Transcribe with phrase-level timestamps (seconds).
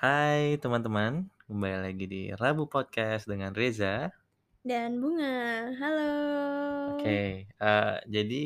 [0.00, 4.08] Hai teman-teman, kembali lagi di Rabu Podcast dengan Reza.
[4.64, 6.12] Dan Bunga, halo.
[6.96, 8.44] Oke, eee, jadi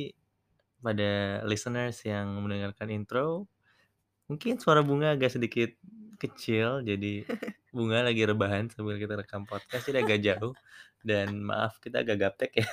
[0.82, 3.46] pada listeners yang mendengarkan intro,
[4.26, 5.70] mungkin suara Bunga agak sedikit
[6.18, 7.22] kecil, jadi
[7.70, 10.58] Bunga lagi rebahan sambil kita rekam podcast, jadi agak jauh
[11.06, 12.68] dan maaf kita agak gaptek ya.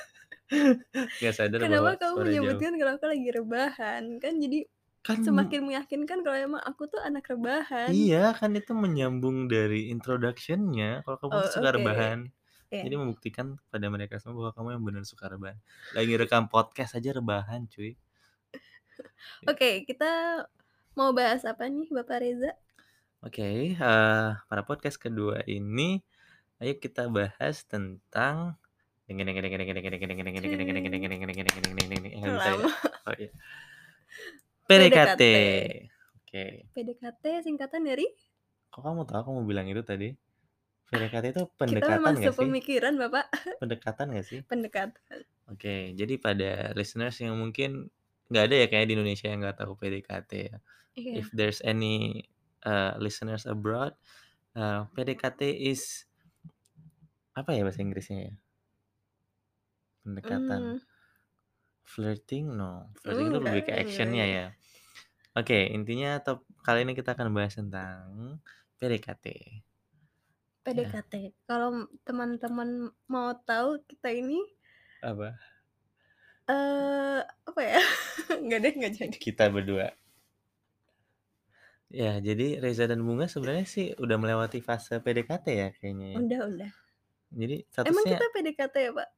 [1.22, 2.24] Nggak sadar bahwa Kenapa kamu jauh.
[2.26, 4.02] menyebutkan kalau aku lagi rebahan?
[4.18, 4.66] Kan jadi
[5.02, 7.90] Kan semakin meyakinkan kalau emang aku tuh anak rebahan.
[7.90, 11.76] iya, kan itu menyambung dari introduction-nya, kalau kamu Oh, tuh suka oke.
[11.82, 12.18] rebahan.
[12.70, 12.82] Iya.
[12.86, 15.58] Jadi membuktikan pada mereka semua bahwa kamu yang benar suka rebahan.
[15.98, 17.98] Lagi rekam podcast aja rebahan, cuy.
[19.50, 20.46] Oke, kita
[20.94, 22.54] mau bahas apa nih, Bapak Reza?
[23.26, 25.98] Oke, eee, pada podcast kedua ini,
[26.62, 28.54] ayo kita bahas tentang
[34.72, 35.20] PDKT.
[35.20, 35.22] PDKT.
[36.22, 36.44] Oke.
[36.72, 38.06] PDKT singkatan dari?
[38.72, 40.08] Kok kamu tahu aku mau bilang itu tadi?
[40.92, 42.28] PDKT itu Kita pendekatan memang nggak sih?
[42.36, 43.24] sepemikiran, Bapak.
[43.60, 44.40] Pendekatan nggak sih?
[44.44, 45.20] Pendekatan.
[45.48, 47.92] Oke, jadi pada listeners yang mungkin
[48.32, 50.56] nggak ada ya kayaknya di Indonesia yang nggak tahu PDKT ya.
[50.92, 51.12] Iya.
[51.24, 52.28] If there's any
[52.64, 53.96] uh, listeners abroad,
[54.56, 56.04] uh, PDKT is
[57.32, 58.34] apa ya bahasa Inggrisnya ya?
[60.04, 60.60] Pendekatan.
[60.60, 60.80] Hmm,
[61.88, 62.52] Flirting?
[62.52, 62.92] No.
[63.00, 64.46] Flirting itu lebih ke actionnya ya.
[65.38, 68.02] Oke, intinya top kali ini kita akan bahas tentang
[68.78, 69.24] PDKT.
[70.64, 71.12] PDKT.
[71.48, 71.70] Kalau
[72.06, 72.70] teman-teman
[73.12, 74.40] mau tahu kita ini
[75.02, 75.38] Apa?
[76.52, 77.80] eh apa ya?
[78.42, 79.18] Enggak deh, enggak jadi.
[79.22, 79.96] Kita berdua.
[82.00, 86.22] Ya, jadi Reza dan Bunga sebenarnya sih udah melewati fase PDKT ya kayaknya ya.
[86.22, 86.70] Udah, udah.
[87.40, 87.56] Jadi
[87.88, 89.08] Emang statusnya kita PDKT ya, Pak?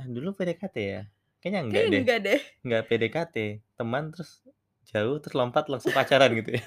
[0.00, 1.02] ah, dulu PDKT ya?
[1.40, 2.04] Kayaknya enggak Kayaknya deh.
[2.04, 2.40] enggak deh.
[2.64, 3.36] Enggak PDKT,
[3.78, 4.43] teman terus
[4.90, 6.64] jauh terus lompat langsung pacaran gitu ya.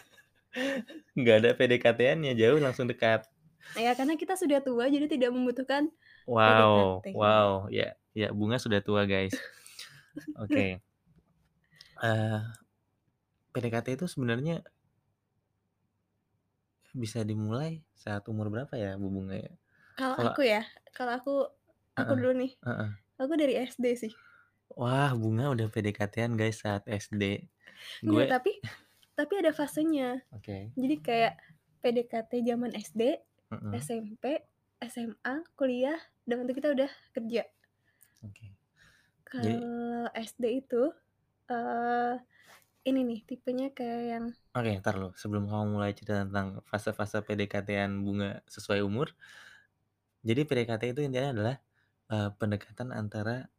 [1.18, 3.26] Enggak ada PDKT-annya, jauh langsung dekat.
[3.78, 5.92] Ya karena kita sudah tua jadi tidak membutuhkan
[6.28, 7.06] Wow, PDKT.
[7.16, 9.36] wow, ya, ya Bunga sudah tua guys.
[10.40, 10.80] Oke.
[12.04, 12.40] Eh,
[13.54, 14.56] PDKT itu sebenarnya
[16.98, 19.54] bisa dimulai saat umur berapa ya Bu Bunga ya?
[19.98, 20.62] Kalau aku ya,
[20.98, 21.34] kalau aku
[22.00, 22.52] aku Heeh, dulu nih.
[22.66, 22.90] heeh.
[23.22, 24.14] Aku dari SD sih.
[24.80, 27.24] Wah, Bunga udah PDKT-an guys saat SD.
[28.04, 28.58] Gue tapi
[29.18, 30.22] tapi ada fasenya.
[30.30, 30.70] Oke.
[30.78, 31.34] Jadi kayak
[31.82, 33.02] PDKT zaman SD,
[33.54, 33.72] heeh.
[33.82, 34.46] SMP,
[34.86, 35.98] SMA, kuliah,
[36.30, 37.44] dan itu kita udah kerja.
[38.22, 38.54] Oke.
[39.34, 40.84] Jadi Kalau SD itu
[41.48, 42.16] eh
[42.88, 48.02] ini nih tipenya kayak yang Oke, entar lu, sebelum kamu mulai cerita tentang fase-fase PDKT-an
[48.02, 49.14] Bunga sesuai umur.
[50.26, 51.56] Jadi PDKT itu intinya adalah
[52.10, 53.52] eh, pendekatan antara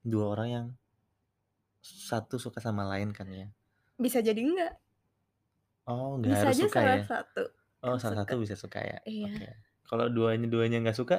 [0.00, 0.66] dua orang yang
[1.82, 3.50] satu suka sama lain kan ya.
[3.94, 4.74] bisa jadi enggak.
[5.84, 7.04] Oh, nggak Bisa harus aja suka salah ya?
[7.04, 7.42] satu
[7.82, 8.22] Oh, salah suka.
[8.24, 8.98] satu bisa suka ya.
[9.04, 9.26] Iya.
[9.28, 9.48] Oke.
[9.84, 11.18] Kalau duanya-duanya nggak suka,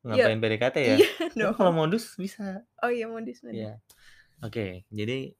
[0.00, 0.96] Ya, ngapain PDKT ya?
[0.96, 1.08] iya
[1.38, 1.52] dong.
[1.52, 2.62] kalau modus bisa.
[2.80, 3.58] Oh iya modus modus.
[3.58, 3.82] Iya.
[4.40, 5.34] Oke, jadi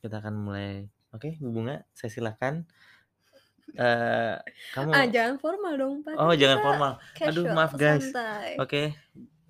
[0.00, 0.86] kita akan mulai.
[1.10, 2.64] Oke, Bu Bunga, saya silakan.
[3.72, 4.34] Eh,
[4.72, 6.14] kamu Ah jangan formal dong Pak.
[6.16, 6.92] Oh, jangan formal.
[7.20, 8.08] Aduh, casual, maaf guys.
[8.56, 8.94] Oke.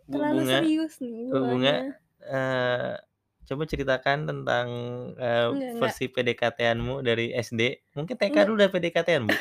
[0.05, 3.06] Bu Terlalu Bunga, serius nih Bu Bunga, bawaannya.
[3.47, 4.67] Coba ceritakan tentang
[5.17, 5.81] eh, Enggak, enggak.
[5.81, 7.95] versi PDKT-anmu dari SD.
[7.95, 8.45] Mungkin TK Enggak.
[8.51, 9.37] dulu udah PDKT-an, Bu.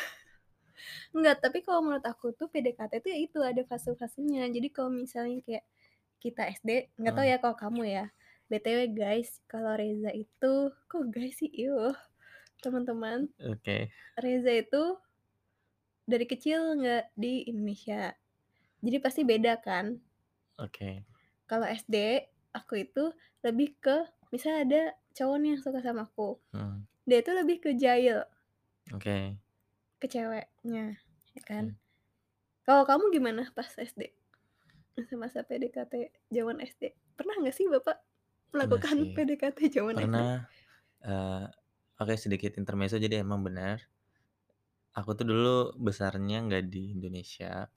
[1.16, 4.46] Enggak, tapi kalau menurut aku tuh PDKT itu ya itu ada fase-fasenya.
[4.52, 5.64] Jadi kalau misalnya kayak
[6.20, 7.36] kita SD, nggak tahu Heeh.
[7.36, 8.06] ya kalau kamu ya.
[8.46, 11.50] BTW guys, kalau Reza itu kok guys sih?
[11.50, 11.96] Iuh.
[12.62, 13.90] Teman-teman, Oke.
[14.16, 14.96] Reza itu
[16.06, 18.14] dari kecil nggak di Indonesia.
[18.80, 19.98] Jadi pasti beda kan?
[20.62, 21.02] Oke.
[21.50, 22.22] Kalau SD,
[22.56, 23.04] aku itu
[23.44, 23.96] lebih ke
[24.32, 24.82] misalnya ada
[25.16, 26.40] cowok nih yang suka sama aku.
[26.56, 26.84] Hmm.
[27.08, 28.24] Dia itu lebih ke jahil
[28.94, 29.36] Oke.
[30.00, 30.96] ke ceweknya,
[31.36, 31.64] ya kan?
[31.72, 31.78] Oke.
[32.66, 34.10] Kalau kamu gimana pas SD?
[34.98, 35.92] Masa-masa PDKT
[36.34, 36.92] zaman SD.
[37.14, 37.96] Pernah nggak sih Bapak
[38.50, 39.12] Pernah melakukan sih.
[39.14, 40.02] PDKT zaman SD?
[40.02, 40.32] Pernah.
[41.06, 41.46] eh
[41.96, 43.80] Oke, sedikit intermezzo jadi emang benar.
[44.96, 47.68] Aku tuh dulu besarnya nggak di Indonesia.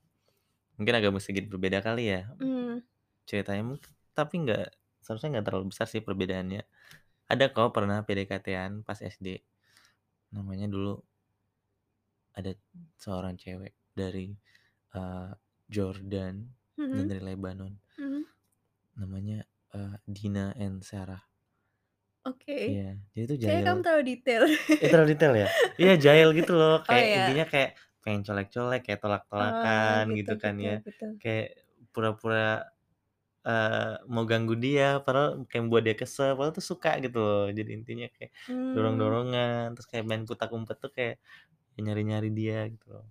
[0.75, 2.79] Mungkin agak sedikit berbeda kali ya Hmm.
[3.27, 4.67] ceritanya mungkin tapi nggak
[5.09, 6.61] seharusnya nggak terlalu besar sih perbedaannya.
[7.33, 9.41] Ada kok pernah PDKT-an pas SD.
[10.37, 11.01] Namanya dulu
[12.37, 12.53] ada
[13.01, 14.29] seorang cewek dari
[14.93, 15.31] eh,
[15.69, 16.35] Jordan
[16.77, 17.09] dan Mhm.
[17.09, 17.73] dari Lebanon.
[17.97, 18.21] Mhm.
[19.01, 19.39] Namanya
[19.73, 21.21] eh, Dina and Sarah.
[22.29, 22.53] Oke.
[22.69, 23.85] Iya, jadi itu Kayaknya kamu jahil.
[23.85, 24.43] terlalu detail.
[24.77, 25.47] Eh, terlalu detail ya?
[25.81, 26.75] Iya, jahil gitu loh.
[26.79, 27.17] Oh Kayak ya.
[27.17, 27.69] intinya kayak
[28.03, 30.75] pengen colek-colek, kayak Oh tolak-tolakan gitu gitu kan gitu ya.
[30.85, 31.07] gitu.
[31.23, 31.47] Kayak
[31.93, 32.69] pura-pura
[34.09, 37.47] mau ganggu dia, padahal kayak buat dia kesel, padahal tuh suka gitu loh.
[37.49, 38.73] Jadi intinya kayak Hmm.
[38.75, 41.17] dorong-dorongan, terus kayak main putak umpet tuh kayak
[41.79, 43.07] nyari-nyari dia gitu loh.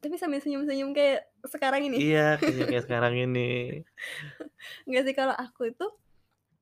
[0.00, 1.96] Tapi sambil senyum-senyum kayak sekarang ini?
[2.00, 3.80] Iya, kayaknya kayak sekarang ini.
[4.88, 5.86] Enggak sih, kalau aku itu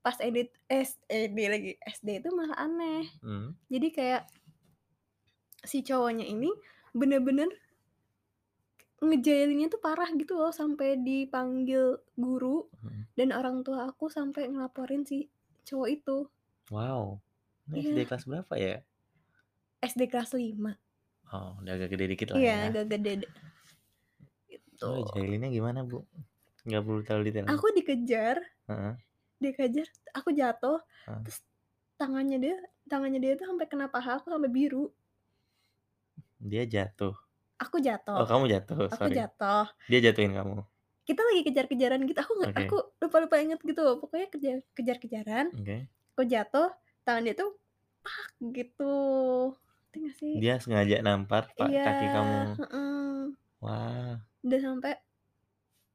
[0.02, 3.06] pas edit es ED lagi, SD itu malah aneh.
[3.22, 3.54] Mmm.
[3.70, 4.22] Jadi kayak
[5.66, 6.50] si cowoknya ini
[6.94, 7.50] bener-bener
[8.98, 13.02] ngejailinnya tuh parah gitu loh, sampai dipanggil guru Mhm.
[13.18, 15.30] dan orang tua aku sampai ngelaporin si
[15.66, 16.18] cowok itu.
[16.68, 17.22] Wow,
[17.70, 18.08] ini SD Iya.
[18.10, 18.76] kelas berapa ya?
[19.80, 20.74] SD kelas 5.
[21.30, 22.66] Oh, udah agak gede dikit lah Iya, ya.
[22.72, 23.12] agak gede.
[24.48, 24.84] Gitu.
[24.84, 26.02] Oh, jailinnya gimana, Bu?
[26.66, 27.52] Nggak perlu tahu detailnya.
[27.54, 28.36] Aku dikejar
[28.68, 28.94] Heeh.
[29.38, 29.86] dikejar,
[30.18, 31.20] aku jatuh, Heeh.
[31.22, 31.38] terus
[31.94, 32.56] tangannya dia
[32.90, 34.90] tangannya dia tuh sampai kena paha aku sampai biru.
[36.40, 37.14] Dia jatuh?
[37.58, 37.76] Aku
[38.16, 39.16] Oh, jatuh kamu jatuh, aku sorry.
[39.16, 39.68] jatuh.
[39.90, 40.56] Dia jatuhin kamu?
[41.08, 45.88] Kita lagi kejar-kejaran gitu, aku nggak aku lupa-lupa inget gitu pokoknya kejar kejar-kejaran, Oke.
[46.14, 46.68] aku jatuh,
[47.06, 47.50] tangan dia tuh
[48.56, 48.84] gitu.
[49.92, 50.36] Ngerti nggak sih?
[50.40, 52.60] Dia sengaja nampar pa Iya, kaki kamu?
[52.60, 53.34] heeh.
[53.62, 54.18] Wah.
[54.46, 54.92] Udah sampai,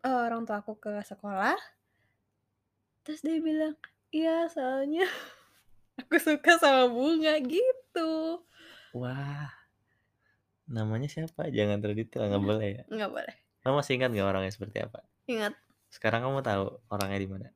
[0.05, 1.57] eee, orang tua aku ke sekolah
[3.03, 3.75] terus dia bilang,
[4.15, 5.03] "Iya, soalnya
[5.99, 8.43] aku suka sama bunga," gitu.
[8.93, 9.62] Wah.
[10.73, 11.53] Namanya siapa?
[11.53, 12.83] Jangan terlalu detail, nggak boleh ya?
[12.89, 13.35] Nggak boleh.
[13.61, 14.99] Kamu masih ingat nggak orangnya seperti apa?
[15.29, 15.53] Ingat.
[15.93, 17.47] Sekarang kamu tahu orangnya di mana?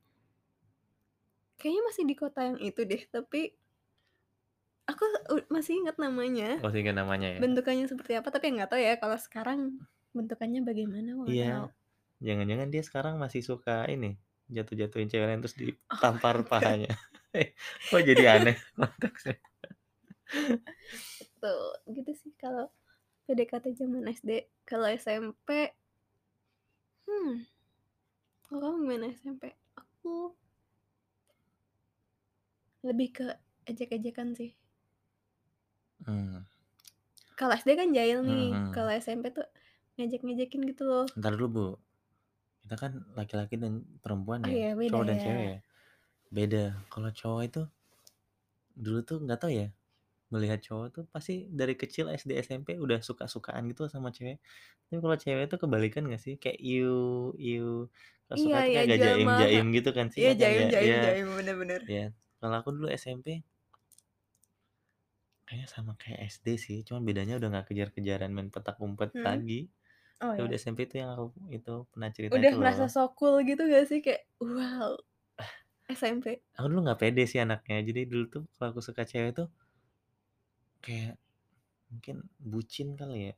[1.58, 3.58] Kayaknya masih di kota yang itu deh, tapi
[4.86, 5.04] aku
[5.50, 6.62] masih ingat namanya.
[6.62, 7.40] Masih ingat namanya ya?
[7.42, 9.81] Bentukannya seperti apa, tapi nggak tahu ya kalau sekarang
[10.14, 11.18] bentukannya bagaimana.
[11.25, 11.74] Iya.
[12.22, 14.18] Jangan-jangan dia sekarang masih suka ini,
[14.54, 16.50] jatuh-jatuhin cewek lain terus Oh ditampar god.
[16.50, 16.94] pahanya.
[17.90, 19.38] Kok jadi aneh konteksnya?
[21.18, 21.56] Gitu,
[21.94, 22.69] gitu sih kalau
[23.28, 24.32] PDKT zaman SD.
[24.70, 25.50] Kalau SMP
[27.08, 27.34] hmm,
[28.46, 29.44] kalau kamu gimana SMP?
[29.80, 30.16] Aku
[32.88, 33.26] lebih ke
[33.70, 34.52] ejek-ejekan sih.
[36.08, 36.42] Mmm.
[37.40, 38.74] Kalau SD kan jahil nih, Mhm.
[38.76, 39.46] kalau SMP tuh
[39.98, 41.06] ngejek-ngejekin gitu loh.
[41.18, 41.66] Entar dulu, Bu.
[42.64, 45.24] Kita kan laki-laki dan perempuan Oh ya, iya, beda cowok dan ya.
[45.24, 45.58] cewek ya.
[46.36, 46.64] Beda,
[46.94, 47.62] kalau cowok itu
[48.84, 49.68] dulu tuh nggak tahu ya,
[50.34, 54.38] melihat cowok tuh pasti dari kecil SD, SMP udah suka-sukaan gitu sama cewek.
[54.90, 56.34] Tapi kalau cewek tuh kebalikan nggak sih?
[56.42, 57.88] Kayak "Iuh iuh,"
[58.28, 59.48] kalau Iya suka tuh iya, kayak jual mahal.
[59.54, 60.68] jaim-jaim gitu kan sih, Iya, ya kan jaim ya?
[60.74, 61.82] jaim Iya, jaim, bener bener.
[61.90, 62.02] iya.
[62.42, 63.28] Kalau aku dulu SMP
[65.48, 69.28] kayaknya sama kayak SD sih, cuman bedanya udah nggak kejar-kejaran main petak umpet Mhm.
[69.28, 69.60] lagi.
[70.22, 70.48] Oh Ya ya.
[70.48, 71.26] udah SMP itu yang aku
[71.58, 74.00] itu pernah cerita Udah itu merasa so cool gitu nggak sih?
[74.06, 74.92] Kayak, wow,
[75.42, 75.52] Ah.
[75.92, 76.44] SMP.
[76.58, 79.48] Aku dulu nggak pede sih anaknya, jadi dulu tuh kalau aku suka cewek tuh
[80.88, 81.13] kayak
[81.92, 82.18] mungkin
[82.51, 83.36] bucin kali ya.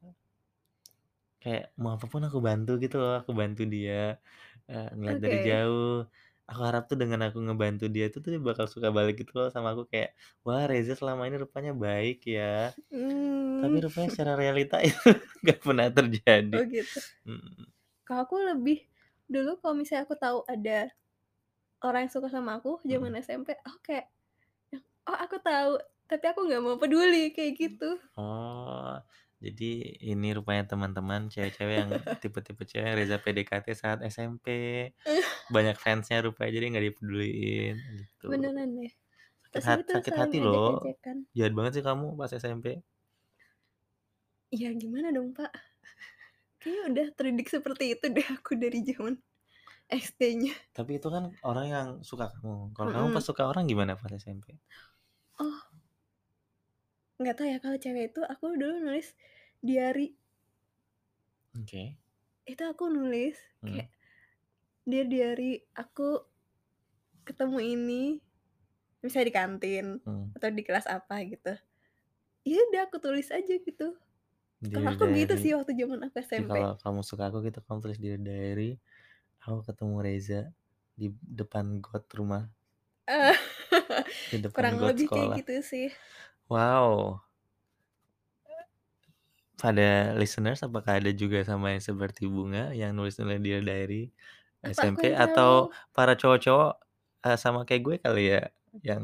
[1.44, 4.20] Kayak mau apa pun aku bantu gitu loh, aku bantu dia,
[4.72, 5.48] eee, ngeliat dari Oke.
[5.48, 6.04] jauh.
[6.50, 9.48] Aku harap tuh dengan aku ngebantu dia tuh tuh dia bakal suka balik gitu loh
[9.56, 10.10] sama aku kayak,
[10.46, 12.76] "Wah, Reza selama ini rupanya baik ya."
[13.62, 13.84] Tapi Mmm.
[13.86, 14.98] rupanya secara realita itu
[15.44, 16.58] nggak pernah terjadi.
[16.58, 17.00] Oh gitu.
[17.28, 17.66] Mhm.
[18.08, 18.80] Kalau aku lebih
[19.34, 20.80] dulu kalau misalnya aku tahu ada
[21.88, 24.08] orang yang suka sama aku zaman SMP, aku kayak,
[25.10, 25.72] "Oh, aku tahu,
[26.10, 27.90] tapi aku nggak mau peduli," kayak gitu.
[28.18, 28.98] Oh,
[29.40, 29.72] jadi
[30.10, 31.90] ini rupanya teman-teman cewek-cewek yang
[32.20, 34.48] tipe-tipe cewek Reza PDKT saat SMP.
[35.56, 38.26] Banyak fans-nya rupanya, jadi nggak dipeduliin, gitu.
[38.28, 38.92] Beneran deh.
[39.50, 40.82] Sakit hat sakit hati loh.
[41.34, 42.82] Jahat banget sih kamu pas SMP.
[44.50, 45.50] Ya gimana dong, Pak?
[46.60, 49.16] Kayaknya udah terdidik seperti itu deh aku dari zaman
[49.90, 50.54] SD-nya.
[50.76, 52.76] Tapi itu kan orang yang suka kamu.
[52.78, 54.54] Kalau kamu pas suka orang gimana pas SMP?
[55.40, 55.69] Oh.
[57.20, 59.12] Nggak tahu ya, kalau cewek itu aku dulu nulis
[59.60, 60.16] diary.
[61.58, 62.00] Oke.
[62.48, 63.90] Itu aku nulis Mhm.
[63.90, 63.92] kayak,
[64.88, 66.26] "Dear diary, aku
[67.28, 68.04] ketemu ini,"
[69.04, 70.30] misalnya di kantin Mmm.
[70.36, 71.54] atau di kelas apa gitu.
[72.48, 73.98] Ya udah aku tulis aja gitu.
[74.74, 75.42] Kalau aku gitu diary.
[75.42, 76.56] sih waktu zaman aku SMP.
[76.56, 78.70] kalau kamu suka aku gitu kamu tulis dear diary,
[79.44, 80.42] "Aku ketemu Reza
[81.00, 81.08] di
[81.40, 82.52] depan got rumah."
[84.32, 85.42] Di depan Kurang got lebih kayak sekolah.
[85.44, 85.88] gitu sih.
[86.50, 87.22] Wow.
[89.60, 94.08] Pada listeners, apakah ada juga sama yang seperti Bunga yang nulis-nulis dear diary
[94.64, 96.72] Apa aku SMP atau para cowok-cowok,
[97.28, 98.42] eee, sama kayak gue kali ya,
[98.88, 99.04] yang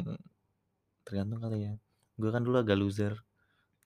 [1.05, 1.73] tergantung kali ya.
[2.19, 3.13] Gue kan dulu agak loser.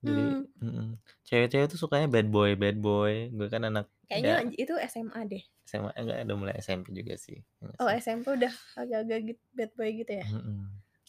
[0.06, 0.48] Jadi Mmm.
[0.64, 5.22] mhm, cewek-cewek tuh sukanya bad boy bad boy, gue kan anak Kayaknya ya itu SMA
[5.32, 5.44] deh.
[5.70, 7.40] SMA enggak, udah mulai SMP juga sih,
[7.80, 8.00] Oh, sih.
[8.04, 10.28] SMP udah agak-agak git bad boy gitu ya?
[10.28, 10.60] Mhm.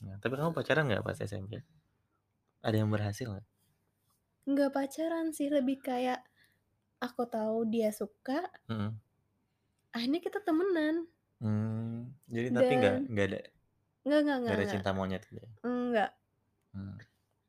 [0.07, 1.52] Nah, tapi kamu pacaran nggak pas SMP?
[2.60, 3.46] Ada yang berhasil nggak?
[4.48, 6.20] Nggak pacaran sih, lebih kayak
[7.00, 8.92] aku tahu dia suka Mhm.
[9.96, 11.08] akhirnya kita temenan.
[11.40, 13.48] Mmm, jadi tapi nggak nggak ada nggak
[14.04, 14.72] nggak nggak nggak ada nggak.
[14.76, 15.48] cinta monyet gitu ya?
[15.64, 16.10] Enggak.
[16.76, 16.96] Mmm.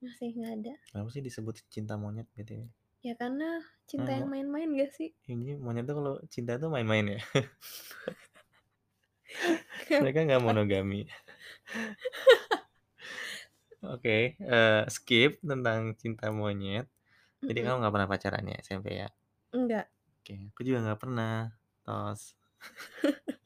[0.02, 0.74] Masih nggak ada.
[0.92, 2.64] Kenapa sih disebut cinta monyet BTW?
[3.04, 4.32] Ya karena cinta yang Oh.
[4.32, 5.10] main-main gak sih?
[5.28, 7.20] Ini monyet tuh kalau cinta tuh main-main ya?
[10.02, 11.08] Mereka nggak monogami.
[13.82, 16.86] Oke, eee, skip tentang cinta monyet.
[17.48, 17.66] Jadi Mhm.
[17.66, 19.10] kamu nggak pernah pacaran ya SMP ya?
[19.54, 19.92] Enggak.
[20.22, 21.34] Oke, aku juga nggak pernah,
[21.86, 22.22] tos.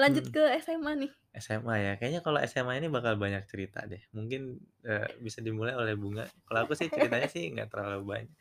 [0.00, 0.34] Lanjut Mhm.
[0.34, 1.12] ke SMA nih.
[1.44, 4.02] SMA ya, kayaknya kalau SMA ini bakal banyak cerita deh.
[4.16, 4.42] Mungkin,
[4.88, 6.24] eee, bisa dimulai oleh Bunga.
[6.46, 8.32] Kalau aku sih ceritanya sih nggak terlalu banyak.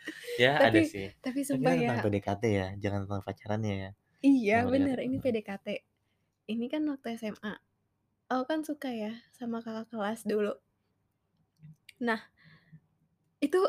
[0.42, 3.74] Ya ada Tapi sih, tapi kan sumpah kita ya tentang PDKT ya, jangan tentang pacarannya
[3.84, 3.90] ya.
[4.30, 5.24] Iya Tentang PDKT, bener, ini mhm.
[5.24, 5.68] PDKT.
[6.54, 7.54] Ini kan waktu SMA.
[8.32, 10.54] Aku kan suka ya sama kakak kelas dulu.
[12.04, 12.20] Nah
[13.40, 13.60] itu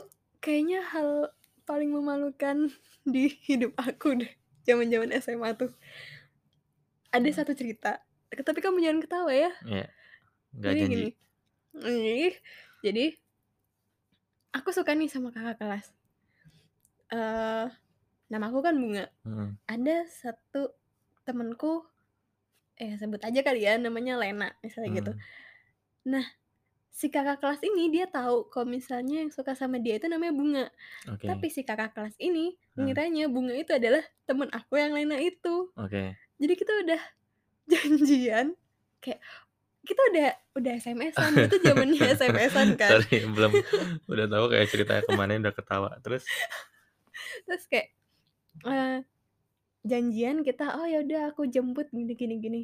[0.43, 1.31] kayaknya hal
[1.65, 2.69] paling memalukan
[3.15, 4.33] di hidup aku deh,
[4.67, 5.73] zaman-zaman SMA tuh.
[7.15, 8.03] Ada satu cerita,
[8.35, 9.51] tapi kamu jangan ketawa ya.
[9.63, 9.87] Iya,
[10.59, 11.05] nggak Jadi janji.
[11.75, 12.29] gini,
[12.83, 13.05] jadi
[14.55, 15.87] aku suka nih sama kakak kelas.
[17.15, 17.67] Eee,
[18.31, 19.07] namaku kan Bunga.
[19.27, 19.49] Mhm.
[19.71, 20.75] Ada satu
[21.25, 21.87] temenku,
[22.77, 25.13] eh sebut aja kali ya namanya Lena, misalnya gitu.
[25.15, 25.23] Mmm.
[26.13, 26.27] Nah,
[26.95, 30.67] si kakak kelas ini dia tahu kalau misalnya yang suka sama dia itu namanya Bunga.
[31.11, 31.27] Oke.
[31.27, 32.87] Tapi si kakak kelas ini Heeh.
[32.87, 35.75] ngiranya Bunga itu adalah temen aku yang Lena itu.
[35.75, 36.15] Oke.
[36.39, 37.01] Jadi kita udah
[37.73, 38.47] janjian,
[39.03, 39.19] kayak
[39.85, 43.03] kita udah udah SMS-an, itu zamannya SMS-an kan.
[43.03, 43.53] Sorry belum
[44.09, 46.25] udah tahu kayak ceritanya ke mana udah ketawa, terus?
[47.45, 47.89] Terus kayak,
[48.65, 48.97] eee,
[49.85, 52.63] janjian kita, "Oh ya udah aku jemput gini gini gini."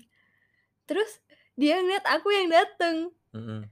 [0.89, 1.21] Terus
[1.59, 3.13] dia ngeliat aku yang dateng.
[3.35, 3.71] Mhm.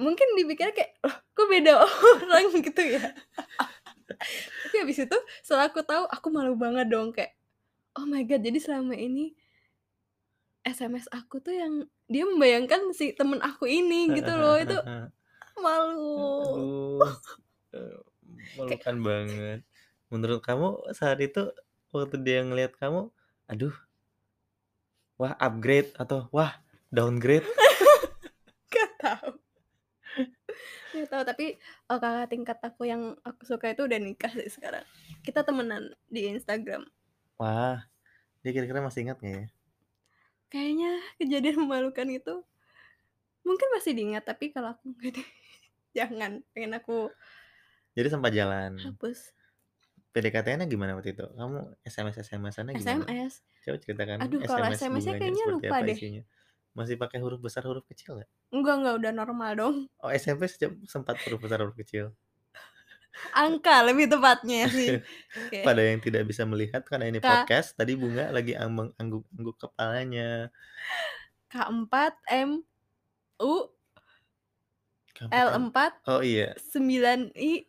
[0.00, 3.12] Mungkin dipikirnya kayak, "Loh kok beda orang?" Gitu ya.
[4.62, 7.34] Tapi habis itu setelah aku tahu, aku malu banget dong kayak,
[7.98, 9.34] "Oh my God, jadi selama ini"
[10.62, 11.74] "SMS aku tuh yang
[12.06, 14.54] dia membayangkan si temen aku ini," gitu loh.
[14.58, 14.78] Itu
[15.58, 16.14] malu.
[16.42, 17.14] Aduh,
[17.74, 17.98] eee,
[18.68, 19.60] Kayak memalukan banget.
[20.12, 21.50] Menurut kamu saat itu
[21.90, 23.08] waktu dia ngelihat kamu,
[23.48, 23.74] aduh
[25.20, 26.52] wah upgrade atau wah
[26.92, 27.46] downgrade?
[28.70, 29.41] Nggak tahu.
[30.92, 31.44] Nggak tahu, tapi,
[31.88, 34.84] eee, kakak tingkat aku yang aku suka itu udah nikah sih sekarang.
[35.24, 36.82] Kita temenan di Instagram.
[37.40, 37.76] Wah,
[38.42, 39.44] dia kira-kira masih ingat nggak ya?
[40.52, 42.34] Kayaknya kejadian memalukan itu
[43.46, 45.14] mungkin masih diingat, tapi kalau aku deh.
[45.96, 47.12] Jangan, pengen aku
[47.96, 48.72] Jadi sempat jalan.
[48.82, 49.32] hapus.
[50.12, 51.24] PDKT-nya gimana waktu itu?
[51.38, 51.58] Kamu
[51.92, 53.06] SMS SMS-annya gimana?
[53.06, 53.34] SMS.
[53.64, 56.00] Coba ceritakan Aduh kalau SMS SMS-nya Bunganya kayaknya lupa deh.
[56.00, 56.22] isinya?
[56.72, 58.30] Masih pakai huruf besar, huruf kecil nggak?
[58.52, 59.76] Enggak enggak, udah normal dong.
[60.00, 62.16] Oh SMP sejak sempat huruf besar, huruf kecil?
[63.36, 64.96] Angka lebih tepatnya sih.
[65.36, 65.60] Oke.
[65.68, 70.48] Pada yang tidak bisa melihat karena ini K podcast, tadi Bunga lagi ang mengangguk-angguk kepalanya.
[71.52, 72.64] K4MU
[75.12, 76.56] K4M L4, oh iya.
[76.56, 77.68] 9I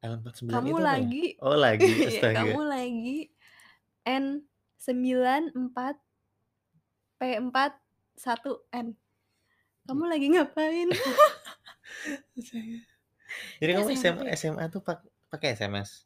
[0.00, 0.82] L49 kamu itu ya?
[0.82, 2.42] lagi Oh lagi, iya, astaga.
[2.42, 3.30] kamu lagi
[4.02, 5.78] N94
[8.20, 8.92] P41N.
[9.88, 10.88] Kamu lagi ngapain?
[13.56, 14.22] Jadi kamu SMA.
[14.36, 15.00] SMA tuh pak
[15.32, 16.04] pakai SMS?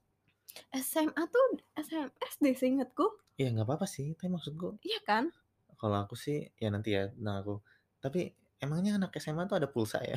[0.71, 3.11] SMA tuh SMS deh seingetku.
[3.35, 5.35] Ya nggak apa-apa sih, tapi maksudku Iya kan?
[5.75, 7.54] kalau aku sih ya nanti ya tentang aku.
[7.99, 8.30] Tapi
[8.62, 10.14] emangnya anak SMA tuh ada pulsa ya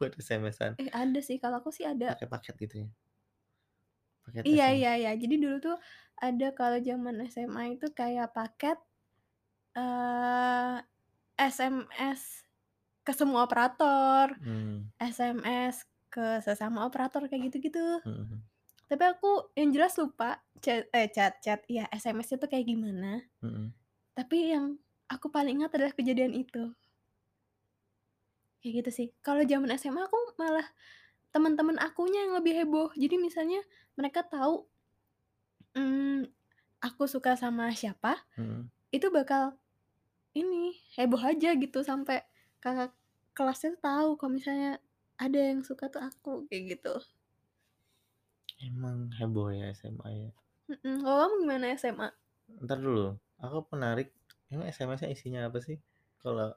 [0.00, 0.80] buat SMS-an?
[0.80, 2.16] Eh ada sih, kalau aku sih ada.
[2.16, 2.88] Pakai paket gitu ya?
[4.24, 5.00] Paket Iya iya SMS.
[5.04, 5.10] iya.
[5.20, 5.76] Jadi dulu tuh
[6.16, 8.80] ada kalau zaman SMA itu kayak paket,
[11.36, 12.44] SMS
[13.04, 14.88] ke semua operator, Mmm.
[15.00, 18.00] SMS ke sesama operator, kayak gitu-gitu.
[18.06, 18.38] Mhm.
[18.88, 23.20] Tapi aku yang jelas lupa chat eh chat chat, iya SMS itu kayak gimana.
[23.42, 23.74] Mhm.
[24.14, 24.78] Tapi yang
[25.10, 26.70] aku paling ingat adalah kejadian itu.
[28.62, 29.08] Kayak gitu sih.
[29.20, 30.64] Kalau zaman SMA aku malah
[31.34, 32.90] temen-temen akunya yang lebih heboh.
[32.96, 33.60] Jadi misalnya
[33.98, 34.64] mereka tahu
[35.74, 36.30] mmm,
[36.80, 38.70] aku suka sama siapa, Mhm.
[38.94, 39.58] itu bakal
[40.34, 42.22] ini, heboh aja gitu sampai
[42.58, 42.90] kakak
[43.34, 44.78] kelasnya tahu kalau misalnya
[45.18, 46.94] ada yang suka tuh aku, kayak gitu.
[48.62, 50.30] Emang heboh ya SMA ya?
[50.70, 52.08] Mhm, kalau kamu gimana SMA?
[52.60, 54.08] Entar dulu, aku penarik,
[54.48, 55.76] emang SMS-nya isinya apa sih?
[56.24, 56.54] Kalau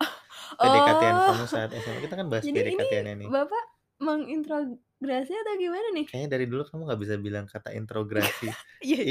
[0.57, 3.29] PDKT-an Oh, kamu saat SMA, kita kan bahas ini PDKT-annya nih.
[3.29, 3.63] Bapak
[3.97, 6.05] mengintrogasi atau gimana nih?
[6.07, 8.47] Kayaknya dari dulu kamu nggak bisa bilang kata introgasi,
[8.87, 9.01] Iya.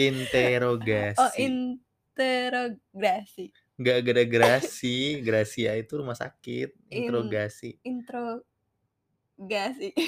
[1.19, 1.31] Oh
[2.17, 3.51] interogasi.
[3.79, 3.81] Interogasi.
[3.81, 7.41] Nggak ada grasi, Gracia itu rumah sakit, In
[7.81, 7.81] introgasi.
[7.85, 8.45] introgasi.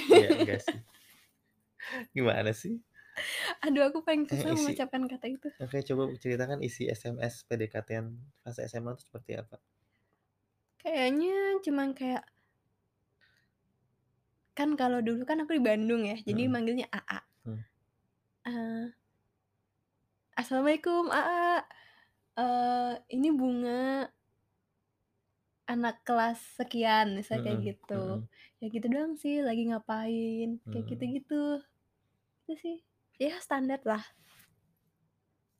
[0.09, 0.79] Iya, gasi.
[2.15, 2.81] Gimana sih?
[3.65, 5.49] Aduh aku paling Eh, susah isi mengucapkan kata itu.
[5.65, 8.07] oke coba ceritakan isi SMS PDKT-an
[8.45, 9.57] pas SMA tuh seperti apa?
[10.83, 12.25] Kayaknya cuman kayak
[14.59, 17.21] kan kalau dulu kan aku di Bandung ya, jadi manggilnya AA.
[17.45, 17.61] Hmm.
[18.47, 18.93] Eee
[20.41, 21.23] "Assalamualaikum A,
[22.38, 24.09] eee, ini bunga"
[25.68, 27.95] "anak kelas sekian," misalnya kayak Mhm gitu.
[27.95, 28.28] mhm.
[28.62, 31.18] Ya gitu doang sih, "Lagi ngapain?" Kayak Mmm.
[31.21, 31.61] gitu-gitu.
[32.47, 32.76] Itu sih,
[33.23, 34.04] ya standar lah.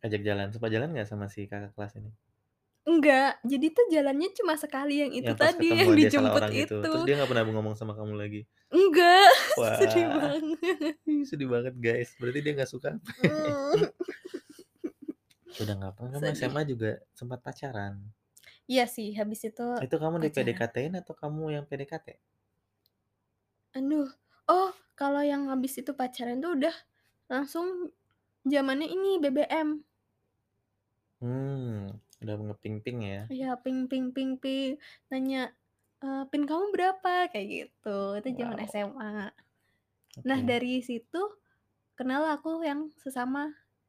[0.07, 2.11] Ajak jalan, sempat jalan nggak sama si Kakak kelas ini?
[2.87, 6.31] Enggak, jadi tuh jalannya cuma sekali yang itu Yang pas tadi, yang ketemuan dia salah
[6.31, 7.03] dijemput orang gitu, terus itu.
[7.03, 8.41] dia nggak pernah ngomong sama kamu lagi?
[8.73, 9.33] Enggak,
[9.77, 10.45] sedih Wah, banget.
[11.11, 12.91] ih sedih banget guys, berarti dia nggak suka.
[13.19, 13.89] Mmm.
[15.63, 16.39] Udah nggak apa kamu Sedih.
[16.39, 17.95] SMA juga sempat pacaran?
[18.73, 20.63] Iya sih, habis itu Itu kamu pacaran.
[20.65, 22.07] di-PDKT-in atau kamu yang PDKT?
[23.77, 24.09] Aduh,
[24.49, 26.75] oh kalau yang habis itu pacaran tuh udah
[27.33, 27.67] langsung
[28.53, 29.69] zamannya ini BBM.
[31.23, 31.87] Mmm,
[32.23, 33.21] udah nge-ping-ping ya?
[33.33, 34.73] Iya, ping ping ping ping,
[35.13, 35.39] nanya,
[36.05, 38.73] eee, "Pin kamu berapa?" Kayak gitu, itu zaman Wow.
[38.73, 39.13] SMA.
[40.29, 40.51] Nah Oke.
[40.51, 41.23] dari situ,
[41.99, 43.43] kenal aku yang sesama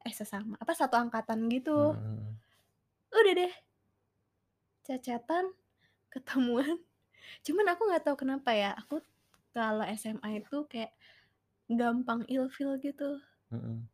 [0.06, 1.94] eh sesama, apa, satu angkatan gitu.
[1.96, 2.36] Mhm.
[3.12, 3.52] Udah deh.
[4.88, 5.52] Chat-chat-an,
[6.14, 6.80] ketemuan,
[7.44, 9.04] cuman aku nggak tahu kenapa ya, aku
[9.52, 10.94] kalau SMA itu kayak
[11.70, 13.20] gampang ilfil gitu.
[13.54, 13.86] Mhm.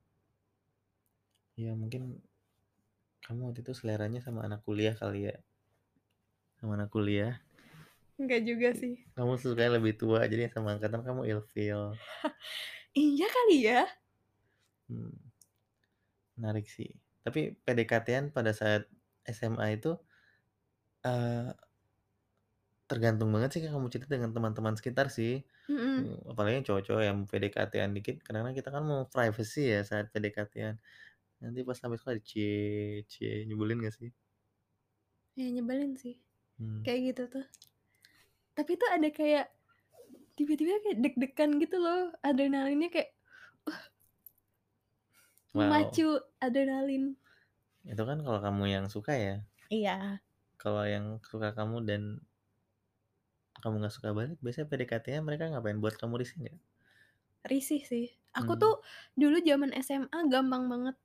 [1.56, 2.20] Ya mungkin
[3.24, 5.34] kamu waktu itu seleranya sama anak kuliah kali ya?
[6.60, 7.40] Sama anak kuliah.
[8.16, 8.96] Enggak juga sih.
[9.12, 11.92] Kamu sukanya lebih tua, jadi sama angkatan kamu ilfil.
[12.96, 13.84] Iya kali ya?
[14.88, 15.25] Mmm.
[16.36, 16.92] Menarik sih,
[17.24, 18.84] tapi PDKT-an pada saat
[19.24, 19.96] SMA itu
[21.04, 21.56] eee
[22.90, 26.06] tergantung banget sih Kak, kamu cerita dengan teman-teman sekitar sih, Mhm.
[26.06, 30.76] eee, apalagi cowok-cowok yang PDKT-an dikit, kadang-kadang kita kan mau privacy ya saat PDKT-an,
[31.42, 34.10] nanti pas sampai sekolah "cie cie" nyebelin nggak sih?
[35.36, 36.16] Ya nyebelin sih,
[36.58, 36.86] Mmm.
[36.86, 37.46] kayak gitu tuh.
[38.56, 39.52] Tapi tuh ada kayak,
[40.38, 43.15] tiba-tiba kayak deg-degan gitu loh, adrenalinnya kayak,
[45.56, 46.02] Wow.
[46.02, 46.06] memacu
[46.44, 47.16] adrenalin.
[47.92, 49.34] Itu kan kalau kamu yang suka ya.
[49.70, 50.20] Iya.
[50.60, 52.02] Kalau yang suka kamu dan
[53.62, 55.78] kamu nggak suka balik, biasanya PDKT-nya mereka ngapain?
[55.82, 56.56] Buat kamu risih nggak?
[57.44, 58.62] Risih sih, aku Mmm.
[58.62, 58.80] tuh
[59.20, 60.96] dulu zaman SMA gampang banget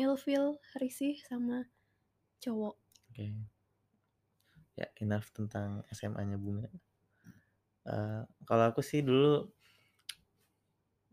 [0.00, 1.68] ilfil, risih sama
[2.42, 2.76] cowok.
[3.10, 3.44] Oke.
[4.80, 6.66] Ya enough tentang SMA-nya Bunga.
[7.86, 9.52] Eee, kalau aku sih dulu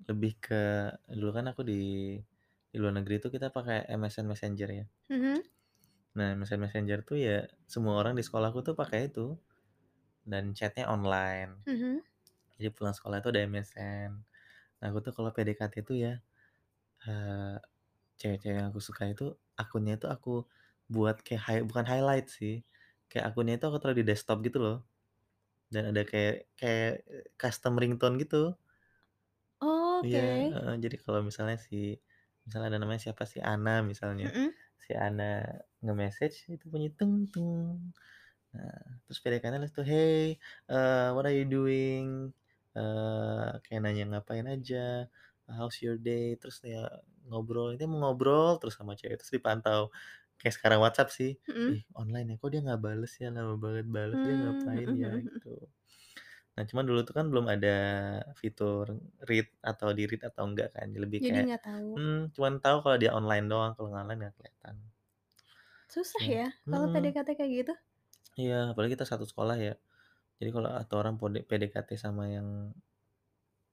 [0.10, 0.62] lebih ke
[1.14, 1.74] dulu kan aku di
[2.72, 4.86] di luar negeri itu kita pakai MSN Messenger ya.
[5.10, 5.44] Mhm.
[6.18, 9.40] Nah MSN Messenger tuh ya semua orang di sekolahku tuh pakai itu,
[10.28, 11.64] dan chat-nya online.
[11.66, 12.02] Mhm.
[12.58, 14.12] Jadi pulang sekolah itu ada MSN.
[14.82, 16.14] Nah aku tuh kalau PDKT itu ya,
[17.08, 17.58] eee,
[18.20, 20.46] cewek-cewek yang aku suka itu, akunnya itu aku
[20.92, 22.64] buat kayak hi bukan highlight sih,
[23.12, 24.78] kayak akunnya itu aku taruh di desktop gitu loh,
[25.74, 27.06] dan ada kayak kayak
[27.42, 28.58] custom ringtone gitu.
[30.06, 30.54] Iya, Oke.
[30.54, 31.76] heeh, jadi kalau misalnya si
[32.52, 34.52] misalnya ada namanya siapa, si Ana misalnya, Mhm.
[34.84, 35.24] si Ana
[35.84, 36.92] nge-message itu bunyi,
[38.56, 38.76] nah
[39.08, 40.36] terus PDKT-nya tuh, "Hey,
[40.72, 42.32] eee, what are you doing?"
[42.76, 45.08] Eee, kayak nanya ngapain aja,
[45.48, 46.88] "How's your day?" Terus ya
[47.30, 49.92] ngobrol, intinya mau ngobrol terus sama cewek, terus dipantau.
[50.40, 51.72] Kayak sekarang WhatsApp sih, Mhm.
[51.72, 55.04] "Ih online ya, kok dia nggak bales ya, lama banget bales, dia Mmm, ngapain mhm
[55.04, 55.72] ya?" Gitu.
[56.56, 57.70] Nah cuman dulu tuh kan belum ada
[58.42, 58.86] fitur
[59.30, 61.92] read atau di-read atau enggak kan, lebih Jadi kayak, nggak tahu.
[61.96, 64.76] mmm, cuman tahu kalau dia online doang, kalau nggak online nggak kelihatan.
[65.94, 66.92] Susah Ya, ya kalau mhm.
[66.92, 67.74] PDKT kayak gitu?
[68.42, 69.74] Iya, apalagi kita satu sekolah ya.
[70.40, 72.48] Jadi kalau ada orang pode PDKT sama yang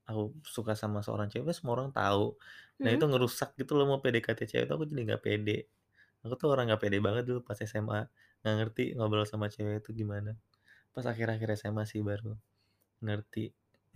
[0.09, 0.23] aku
[0.57, 2.37] suka sama seorang cewek, semua orang tahu.
[2.85, 3.11] Nah itu Mhm.
[3.11, 5.57] ngerusak gitu loh mau PDKT cewek tuh aku jadi nggak pede.
[6.25, 8.01] Aku tuh orang nggak pede banget dulu pas SMA,
[8.43, 10.33] nggak ngerti ngobrol sama cewek itu gimana.
[10.95, 12.37] Pas akhir-akhir SMA sih baru
[13.05, 13.45] ngerti,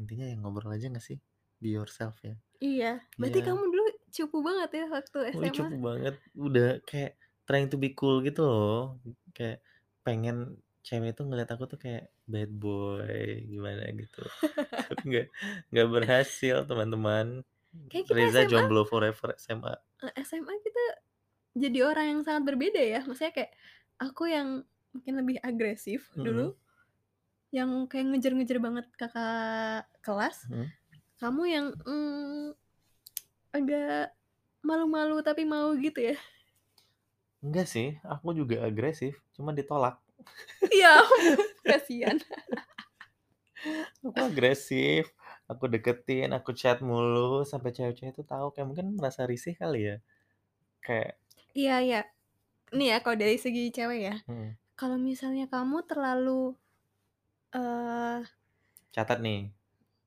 [0.00, 1.18] intinya ya ngobrol aja nggak sih?
[1.62, 2.34] Be yourself ya.
[2.66, 2.86] Iya,
[3.18, 3.46] berarti Iya.
[3.46, 3.84] kamu dulu
[4.16, 5.88] cupu banget ya waktu Wih cupu SMA?
[5.88, 6.14] banget,
[6.46, 7.10] udah kayak
[7.48, 9.00] trying to be cool gitu loh,
[9.36, 9.56] kayak
[10.04, 10.36] pengen
[10.86, 13.08] cewek itu ngelihat aku tuh kayak bad boy
[13.52, 14.18] gimana gitu,
[14.86, 15.26] tapi nggak
[15.72, 17.26] nggak berhasil teman-teman.
[18.16, 19.74] Reza SMA jomblo forever SMA.
[20.02, 20.84] eee, SMA kita
[21.56, 23.52] jadi orang yang sangat berbeda ya, maksudnya kayak
[24.00, 24.48] aku yang
[24.94, 26.22] mungkin lebih agresif Mhm.
[26.24, 26.56] dulu,
[27.52, 30.72] yang kayak ngejar-ngejar banget kakak kelas, Mhm.
[31.20, 32.54] kamu yang, mmm,
[33.52, 34.12] agak
[34.64, 36.16] malu-malu tapi mau gitu ya?
[37.46, 39.94] Enggak sih, aku juga agresif, cuma ditolak.
[40.72, 41.36] Ya ampun,
[41.68, 42.18] kasihan.
[44.08, 45.04] Aku agresif,
[45.50, 49.96] aku deketin, aku chat mulu, sampai cewek-cewek itu tahu, kayak mungkin merasa risih kali ya,
[50.86, 51.12] kayak
[51.60, 52.00] Iya iya,
[52.76, 54.56] nih ya kalau dari segi cewek ya, Mhm.
[54.80, 56.56] kalau misalnya kamu terlalu,
[57.54, 58.24] eee
[58.92, 59.48] Catat nih,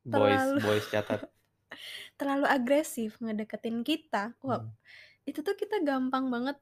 [0.05, 1.25] boys terlalu boys catat.
[2.19, 4.71] terlalu agresif ngedeketin kita, wah Mhm.
[5.29, 6.57] itu tuh kita gampang banget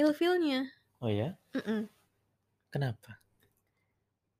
[0.00, 0.68] ilfeel-nya.
[1.00, 1.38] Oh ya?
[1.54, 1.88] Mhm.
[2.72, 3.20] Kenapa?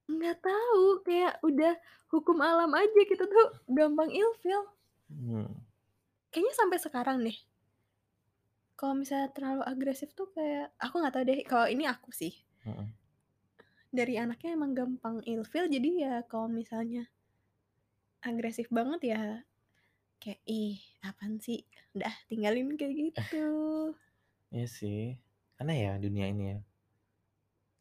[0.08, 1.72] Nggak tahu, kayak udah
[2.12, 4.62] hukum alam aja kita tuh gampang ilfeel.
[5.10, 5.48] Mmm.
[6.32, 7.38] Kayaknya sampai sekarang deh.
[8.78, 12.32] Kalau misalnya terlalu agresif tuh kayak aku nggak tahu deh, kalau ini aku sih.
[12.66, 12.97] Mhm.
[13.92, 17.08] Dari anaknya emang gampang ilfeel, jadi ya kalau misalnya
[18.28, 19.20] agresif banget ya,
[20.22, 21.58] kayak, "Ih, apaan sih?
[21.96, 23.36] Udah tinggalin," kayak gitu.
[24.54, 24.98] Iya sih,
[25.60, 26.56] aneh ya dunia ini ya.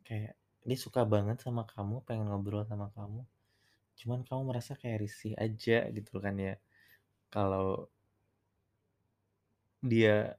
[0.05, 0.33] Kayak
[0.67, 3.21] dia suka banget sama kamu, pengen ngobrol sama kamu,
[3.99, 6.53] cuman kamu merasa kayak risih aja gitu kan ya,
[7.33, 7.89] kalau
[9.85, 10.37] dia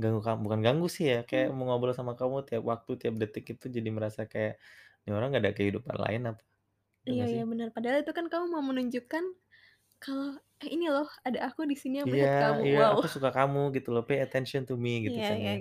[0.00, 1.56] ganggu kamu bukan ganggu sih ya, kayak Mmm.
[1.56, 4.54] mau ngobrol sama kamu tiap waktu, tiap detik itu jadi merasa kayak,
[5.08, 6.42] "Ini orang nggak ada kehidupan lain apa?"
[7.10, 7.44] Iya iya sih?
[7.50, 9.24] bener, padahal itu kan kamu mau menunjukkan
[10.04, 10.28] kalau,
[10.64, 12.94] "Eh, ini loh ada aku di sini yang Iya melihat kamu." iya, Wow.
[12.94, 15.50] "Aku suka kamu," gitu loh, "pay attention to me," gitu Iya kan iya.
[15.50, 15.54] ya.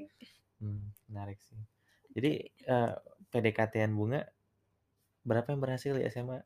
[0.61, 0.79] Mmm,
[1.11, 1.59] menarik sih.
[2.15, 2.67] Jadi, Oke.
[2.71, 2.91] eee,
[3.31, 4.19] PDKT-an Bunga
[5.29, 6.39] berapa yang berhasil di SMA?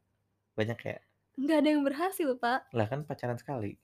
[0.60, 0.98] Banyak ya?
[1.40, 2.60] Nggak ada yang berhasil, Pak.
[2.78, 3.76] Lah kan pacaran sekali?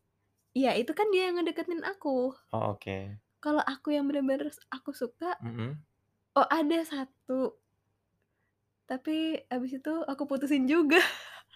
[0.59, 2.35] Iya, itu kan dia yang ngedeketin aku.
[2.51, 3.19] Oh, oke.
[3.43, 5.85] Kalau aku yang bener-bener aku suka, Mhm.
[6.39, 7.59] oh ada 1.
[8.87, 11.03] Tapi abis itu aku putusin juga.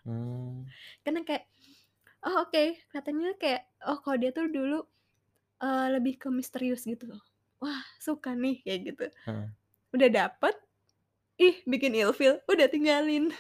[0.04, 0.68] Mmm.
[1.02, 1.48] Karena kayak,
[2.28, 4.84] oh oke, katanya kayak, oh kalau dia tuh dulu,
[5.64, 7.24] eee, lebih ke misterius gitu loh.
[7.64, 9.06] Wah suka nih, kayak gitu.
[9.26, 9.48] Heeh.
[9.96, 10.56] Udah dapet,
[11.40, 13.32] ih bikin ilfeel, udah tinggalin.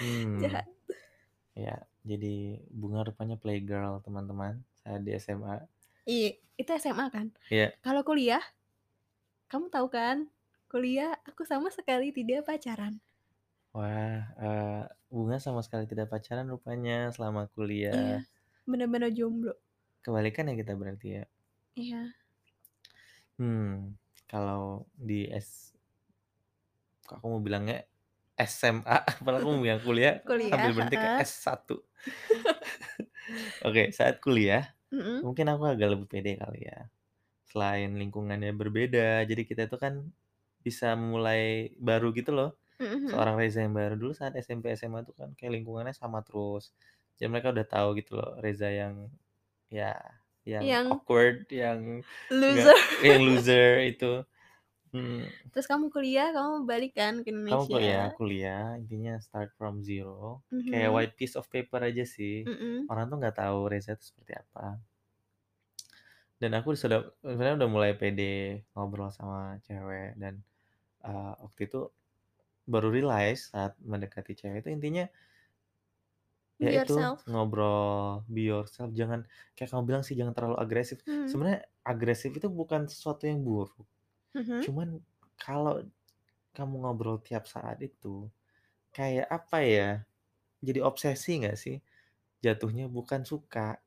[0.00, 0.40] Mmm.
[0.40, 0.66] Jahat.
[1.58, 5.66] Ya, jadi Bunga rupanya playgirl teman-teman, saat di SMA.
[6.08, 7.34] I itu SMA kan.
[7.52, 7.74] Iya.
[7.82, 8.40] Kalau kuliah,
[9.50, 10.30] kamu tahu kan,
[10.72, 12.94] kuliah aku sama sekali tidak pacaran.
[13.76, 18.00] Wah, eee, Bunga sama sekali tidak pacaran rupanya selama kuliah.
[18.00, 18.18] Iya,
[18.68, 19.52] bener-bener jomblo.
[20.04, 21.24] Kebalikan ya kita berarti ya.
[21.76, 22.12] Iya.
[23.38, 23.94] Hmm,
[24.26, 25.72] kalau di S
[27.14, 27.76] aku mau bilangnya
[28.38, 31.24] SMA, padahal aku mau bilang kuliah, Kuliah, sambil berhenti ke heeh.
[31.28, 31.82] S1.
[33.66, 35.24] Oke, saat kuliah, Mhm.
[35.24, 36.90] mungkin aku agak lebih pede kali ya.
[37.50, 39.94] Selain lingkungannya berbeda, jadi kita itu kan
[40.68, 42.50] bisa mulai baru gitu loh.
[42.80, 43.08] Mhm mhm.
[43.10, 46.64] Seorang Reza yang baru, dulu saat SMP, SMA tuh kan kayak lingkungannya sama terus.
[47.18, 48.94] Jadi mereka udah tahu gitu loh, Reza yang
[49.72, 49.96] ya
[50.48, 51.80] yang Yang awkward, yang
[52.30, 52.74] loser.
[53.06, 54.24] yang loser itu.
[54.94, 55.50] Mhm.
[55.52, 58.16] Terus kamu kuliah, kamu balik kan ke Kamu kuliah Indonesia.
[58.18, 60.94] kuliah, intinya start from zero, kayak Mhm.
[60.94, 62.34] white piece of paper aja sih.
[62.44, 62.90] Mhm.
[62.90, 64.64] Orang tuh nggak tahu Reza itu seperti apa.
[66.42, 70.34] Dan aku sudah sebenarnya udah mulai pede ngobrol sama cewek dan,
[71.06, 71.80] eee, waktu itu
[72.68, 75.06] baru realize saat mendekati cewek itu intinya
[76.58, 77.26] ya Be itu, yourself.
[77.30, 79.20] ngobrol, be yourself, jangan
[79.54, 80.98] kayak kamu bilang sih jangan terlalu agresif.
[81.06, 81.28] Mhm.
[81.28, 83.86] Sebenarnya agresif itu bukan sesuatu yang buruk,
[84.34, 84.64] Mhm.
[84.64, 85.00] cuman
[85.40, 85.84] kalau
[86.56, 88.28] kamu ngobrol tiap saat itu,
[88.94, 89.90] kayak apa ya,
[90.64, 91.78] jadi obsesi nggak sih?
[92.44, 93.80] Jatuhnya bukan suka,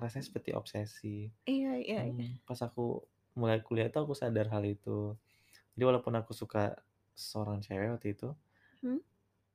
[0.00, 1.30] rasanya seperti obsesi.
[1.52, 2.24] Iya iya iya.
[2.24, 3.04] Mmm, pas aku
[3.38, 5.16] mulai kuliah tuh aku sadar hal itu.
[5.76, 6.78] Jadi walaupun aku suka
[7.18, 8.34] seorang cewek waktu itu
[8.82, 9.04] Mhm.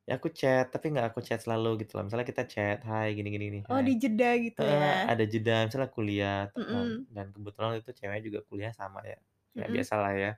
[0.08, 2.04] ya aku chat, tapi nggak aku chat selalu gitu loh.
[2.08, 5.12] Misalnya kita chat, "Hai gini gini gini, Oh hai." dijeda gitu Heeh, ya?
[5.12, 7.10] ada jeda misalnya kuliah, Mhm.
[7.16, 9.18] dan kebetulan itu ceweknya juga kuliah sama ya,
[9.60, 9.76] ya Mhm.
[9.76, 10.32] biasalah ya,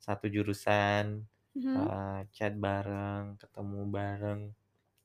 [0.00, 1.94] satu jurusan, Mhm.
[1.94, 4.42] eee, chat bareng, ketemu bareng.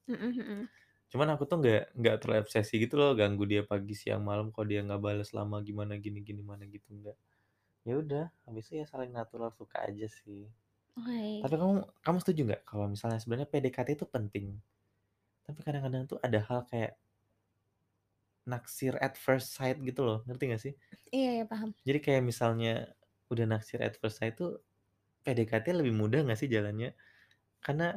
[0.07, 0.69] Mhm mhm.
[1.11, 4.79] Cuman aku tuh nggak nggak terobsesi gitu loh, ganggu dia pagi, siang, malam, kok dia
[4.85, 7.17] nggak bales lama gimana, gini gini, mana gitu, enggak.
[7.89, 10.43] Ya udah, habis itu ya saling natural suka aja sih.
[10.97, 11.41] Oke.
[11.41, 11.75] Tapi kamu
[12.05, 14.47] kamu setuju nggak kalau misalnya sebenarnya PDKT itu penting?
[15.45, 16.93] Tapi kadang-kadang tuh ada hal kayak
[18.49, 20.73] naksir at first sight gitu loh, ngerti nggak sih?
[21.11, 21.69] Iya iya, paham.
[21.87, 22.73] Jadi kayak misalnya
[23.31, 24.61] udah naksir at first sight tuh,
[25.25, 26.95] PDKT lebih mudah nggak sih jalannya?
[27.65, 27.87] Karena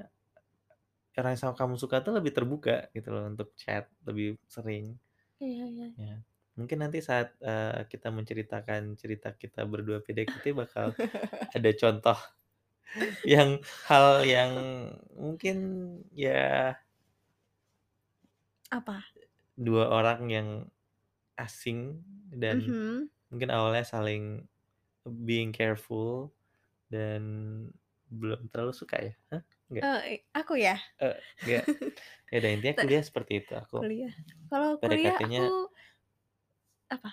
[1.18, 4.96] orang yang sama kamu suka tuh lebih terbuka gitu loh untuk chat lebih sering.
[5.40, 5.88] Iya iya.
[5.96, 6.24] Ya,
[6.58, 10.96] mungkin nanti saat, eee, kita menceritakan cerita kita berdua PDKT bakal
[11.56, 12.18] ada contoh
[13.26, 14.52] yang hal yang
[15.14, 15.58] mungkin
[16.14, 16.74] ya
[18.70, 19.04] Apa?
[19.56, 20.48] dua orang yang
[21.38, 23.10] asing dan Mhm.
[23.32, 24.48] mungkin awalnya saling
[25.28, 26.32] being careful
[26.92, 27.22] dan
[28.10, 29.14] belum terlalu suka ya?
[29.32, 29.42] Hah?
[29.70, 29.88] Enggak?
[30.12, 30.76] I aku ya?
[31.02, 31.66] Eee, enggak.
[32.30, 33.78] Ya udah intinya kuliah seperti itu aku.
[33.78, 34.14] kuliah.
[34.50, 35.71] Kalau kuliah aku
[36.96, 37.10] apa?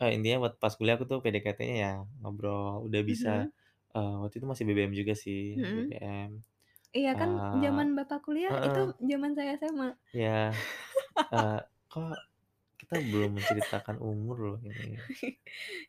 [0.00, 3.50] eee, intinya buat pas kuliah aku tuh PDKT-nya ya ngobrol, udah bisa, Mhm.
[3.96, 5.74] eee, waktu itu masih BBM juga sih, Mhm.
[5.74, 6.30] BBM,
[6.98, 8.96] Iya kan eee zaman Bapak kuliah itu heeh.
[9.10, 9.88] zaman saya SMA.
[10.14, 10.30] Iya,
[11.32, 11.58] eee,
[11.90, 12.06] kok
[12.80, 14.86] kita belum menceritakan umur loh ini.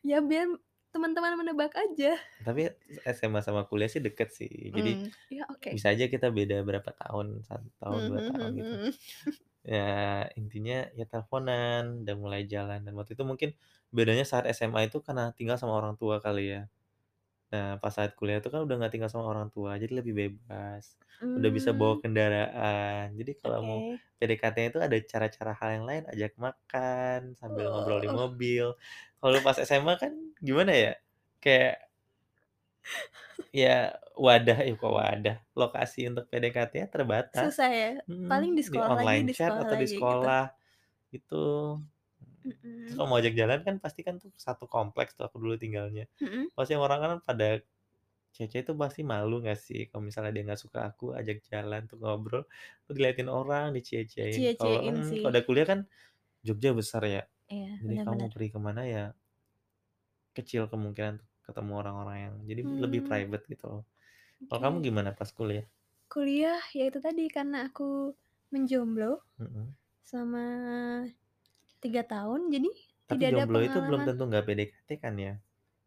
[0.06, 0.46] Ya biar
[0.94, 2.18] teman-teman menebak aja.
[2.46, 2.70] Tapi
[3.02, 4.50] SMA sama kuliah sih deket sih.
[4.76, 5.72] Jadi Mmm, ya oke.
[5.74, 8.76] bisa aja kita beda berapa tahun, 1 tahun, 2 Mhm tahun gitu.
[8.82, 8.92] mhm.
[9.68, 9.84] Ya
[10.40, 13.50] intinya ya teleponan, udah mulai jalan dan waktu itu mungkin
[13.96, 16.62] bedanya saat SMA itu karena tinggal sama orang tua kali ya.
[17.52, 20.96] Nah pas saat kuliah itu kan udah nggak tinggal sama orang tua, jadi lebih bebas,
[21.38, 22.02] udah bisa bawa Mmm.
[22.02, 23.16] kendaraan.
[23.18, 24.00] Jadi kalau mau Oke.
[24.20, 28.20] PDKT-nya itu ada cara-cara hal yang lain, ajak makan, sambil ngobrol di Oh.
[28.20, 28.74] mobil.
[29.20, 30.12] Kalau pas SMA kan
[30.44, 30.92] gimana ya,
[31.42, 31.87] kayak
[33.54, 37.54] ya wadah eh kok wadah, lokasi untuk PDKT-nya terbatas.
[37.54, 37.90] Susah ya?
[38.28, 40.28] Paling Mhm, di di sekolah lagi online di chat sekolah atau di lagi gitu.
[40.28, 40.52] sekolah,
[41.14, 41.36] gitu.
[42.84, 42.96] Terus Mhm.
[42.96, 46.04] kalau mau ajak jalan kan pasti kan tuh satu kompleks tuh aku dulu tinggalnya.
[46.20, 46.48] Mhm.
[46.56, 47.46] Pasti orang kan pada
[48.34, 51.98] cewek-cewek itu pasti malu nggak sih kalau misalnya dia nggak suka aku ajak jalan tuh
[52.02, 52.44] ngobrol,
[52.86, 54.44] tuh diliatin orang, dicie-ciein.
[54.58, 55.80] Kalau mhm, kalau udah kuliah kan
[56.46, 57.22] Jogja besar ya,
[57.52, 59.04] Iya, jadi bener kamu pergi ke mana ya
[60.36, 63.08] kecil kemungkinan ketemu orang-orang yang jadi lebih Mmm.
[63.08, 63.82] private gitu loh.
[64.48, 65.66] Kalau kamu gimana pas kuliah?
[66.12, 68.12] Kuliah, ya itu tadi karena aku
[68.52, 69.76] menjomblo Mhm.
[70.08, 70.44] selama
[71.82, 72.70] 3 tahun, jadi
[73.10, 75.32] Tapi tidak ada jomblo itu belum pengalaman tentu nggak PDKT kan ya?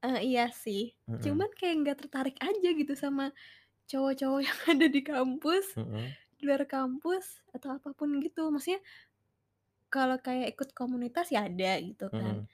[0.03, 0.97] Eee, iya sih.
[1.07, 1.21] Mhm.
[1.23, 3.29] Cuman kayak nggak tertarik aja gitu sama
[3.89, 6.15] cowok-cowok yang ada di kampus, Mhm.
[6.37, 8.49] di luar kampus, atau apa pun gitu.
[8.53, 8.81] Maksudnya
[9.93, 12.35] kalau kayak ikut komunitas ya ada gitu kan.
[12.35, 12.47] Mhm.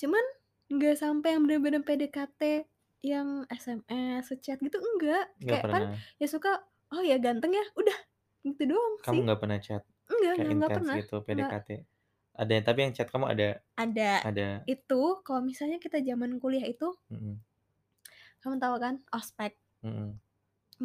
[0.00, 0.24] Cuman
[0.72, 2.40] nggak sampai yang bener-bener PDKT
[3.04, 5.24] yang SMS, se-chat gitu enggak.
[5.40, 5.92] Nggak Kayak pernah?
[6.22, 6.50] ya suka,
[6.94, 7.98] "Oh ya ganteng ya?" Udah,
[8.46, 9.24] gitu doang Kamu sih.
[9.26, 9.82] nggak pernah chat?
[10.10, 11.54] Enggak Kayak enggak enggak pernah, gitu enggak.
[11.58, 11.68] PDKT?
[12.38, 13.48] Ada yang tapi yang chat kamu ada?
[13.84, 14.12] Ada.
[14.24, 14.48] Ada?
[14.74, 17.42] Itu kalau misalnya kita zaman kuliah itu Mhm.
[18.42, 19.52] kamu tahu kan ospek?
[19.82, 20.22] Mhm.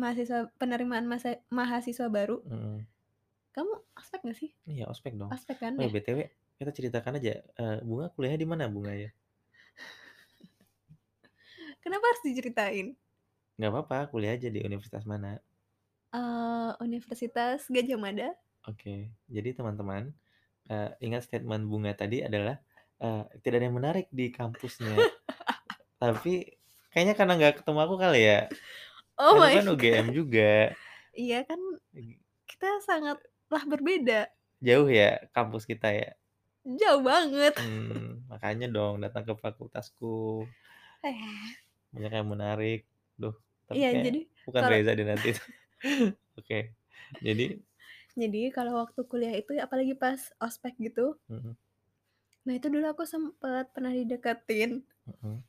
[0.01, 2.37] Mahasiswa penerimaan masa mahasiswa baru.
[2.43, 2.87] Mhm.
[3.55, 4.51] Kamu ospek nggak sih?
[4.71, 5.33] Iya ospek dong.
[5.33, 5.93] Ospek kan Oh ya ya?
[5.93, 6.19] BTW
[6.57, 9.09] kita ceritakan aja, eee, Bunga kuliahnya di mana Bunga ya?
[11.83, 12.87] Kenapa harus diceritain?
[13.57, 15.31] Nggak papa, kuliah aja di universitas mana?
[16.13, 18.29] Eee, Universitas Gadjah Mada.
[18.67, 20.11] Oke, jadi teman-teman,
[20.71, 22.59] eee, ingat statement Bunga tadi adalah,
[23.03, 25.07] eee, tidak ada yang menarik di kampusnya.
[26.01, 26.57] Tapi
[26.93, 28.39] kayaknya karena nggak ketemu aku kali ya?
[29.17, 30.17] Oh Aku my kan UGM god.
[30.17, 30.75] juga.
[31.17, 31.59] Iya kan
[32.49, 34.19] kita sangatlah berbeda.
[34.67, 36.09] Jauh ya kampus kita ya?
[36.67, 37.55] Jauh banget.
[37.55, 40.43] Mmm, makanya dong datang ke fakultasku.
[41.95, 42.83] Banyak yang menarik.
[43.15, 43.31] Duh,
[43.71, 45.31] tapi Iya jadi bukan kalau Reza deh nanti.
[46.39, 46.75] Oke,
[47.23, 47.55] jadi
[48.17, 51.53] Jadi kalau waktu kuliah itu apalagi pas ospek gitu Mhm.
[52.47, 54.83] nah itu dulu aku sempet pernah dideketin.
[55.07, 55.43] Mhm.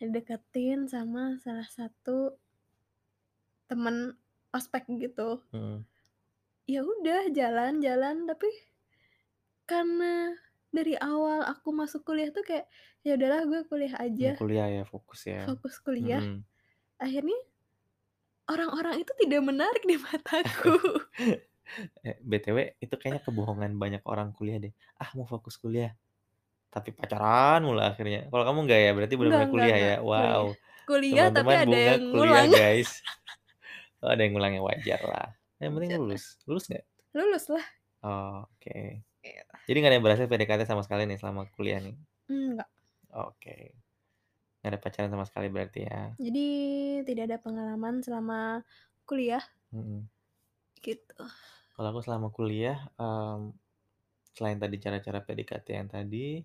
[0.00, 2.36] Dideketin sama salah satu
[3.68, 4.14] temen
[4.54, 5.40] ospek gitu.
[5.52, 5.84] Mhm.
[6.66, 8.48] Ya udah jalan jalan, tapi
[9.66, 10.34] karena
[10.68, 12.66] dari awal aku masuk kuliah tuh kayak,
[13.00, 14.34] ya udahlah gue kuliah aja.
[14.36, 15.44] kuliah ya, fokus ya.
[15.44, 16.20] Fokus kuliah.
[16.20, 16.40] Mhm.
[16.96, 17.38] Akhirnya
[18.46, 20.76] orang-orang itu tidak menarik di mataku.
[22.06, 24.70] Eh, BTW itu kayaknya kebohongan banyak orang kuliah deh,
[25.02, 25.90] "Ah mau fokus kuliah,"
[26.70, 28.30] tapi pacaran mulu akhirnya.
[28.30, 28.90] Kalau kamu nggak ya?
[28.94, 29.96] Berarti Enggak enggak kuliah enggak, ya?
[29.98, 30.30] kuliah.
[30.30, 30.44] Wow,
[30.86, 32.48] Kuliah tapi teman-teman ada Bunga yang kuliah ngulang.
[32.54, 32.90] guys.
[33.98, 35.28] Oh ada yang ngulang ya, wajar lah.
[35.58, 36.24] Yang penting lulus.
[36.46, 36.84] Lulus nggak?
[37.18, 37.66] Lulus lah.
[38.06, 38.70] Oh oke.
[38.70, 39.02] Iya.
[39.66, 41.96] Jadi nggak ada yang berhasil PDKT sama sekali nih selama kuliah nih?
[42.30, 42.68] Enggak.
[43.10, 43.74] Oke.
[44.62, 46.14] Nggak ada pacaran sama sekali berarti ya?
[46.18, 46.46] Jadi
[47.02, 48.62] tidak ada pengalaman selama
[49.06, 49.42] kuliah.
[49.74, 50.06] Mhm.
[50.80, 51.22] Gitu.
[51.76, 53.52] Kalau aku selama kuliah, mmm,
[54.32, 56.40] selain tadi cara-cara PDKT yang tadi,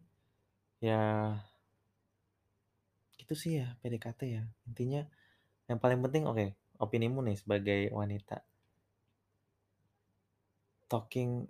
[0.81, 1.37] ya
[3.21, 4.43] itu sih ya PDKT ya.
[4.67, 5.05] Intinya
[5.69, 8.43] yang paling penting oke, opinimu nih sebagai wanita.
[10.91, 11.47] Talking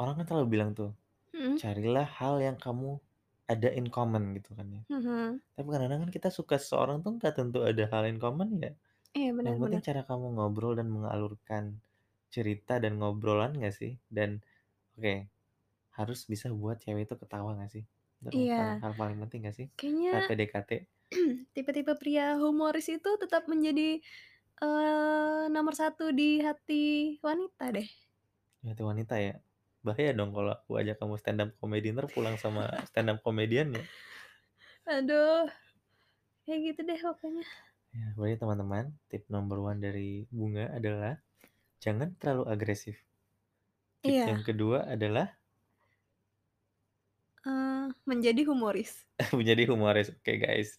[0.00, 0.90] orang kan selalu bilang tuh,
[1.34, 1.60] Mhm.
[1.60, 2.98] carilah hal yang kamu
[3.52, 4.82] ada in common gitu kan ya.
[4.90, 5.40] Mhm.
[5.56, 8.72] Tapi kadang-kadang kan kita suka seseorang tuh nggak tentu ada hal in common ya.
[9.14, 9.86] Iya Yang benar penting benar.
[9.88, 11.64] cara kamu ngobrol dan mengalurkan
[12.34, 13.92] cerita dan ngobrolan nggak sih?
[14.12, 14.42] Dan
[14.98, 15.28] oke,
[15.98, 17.84] harus bisa buat cewek itu ketawa nggak sih?
[18.22, 18.82] Itu kan paling Iya.
[18.82, 19.68] hal paling penting nggak sih
[20.10, 20.86] saat Kayaknya PDKT?
[21.56, 24.00] tipe-tipe pria humoris itu tetap menjadi,
[24.62, 27.88] eee, nomor 1 di hati wanita deh.
[28.62, 29.45] Di hati wanita ya?
[29.86, 33.82] Bahaya dong kalau aku ajak kamu stand up comedy entar pulang sama stand up comedian-nya.
[34.94, 35.46] Aduh.
[36.48, 37.44] Ya gitu deh pokoknya.
[37.94, 41.22] Ya, berarti teman-teman, tips number one dari Bunga adalah
[41.84, 42.96] jangan terlalu agresif.
[44.04, 44.26] Tips Iya.
[44.30, 45.38] yang kedua adalah
[47.46, 49.06] Eee, menjadi humoris.
[49.38, 50.12] menjadi humoris.
[50.12, 50.76] Oke guys,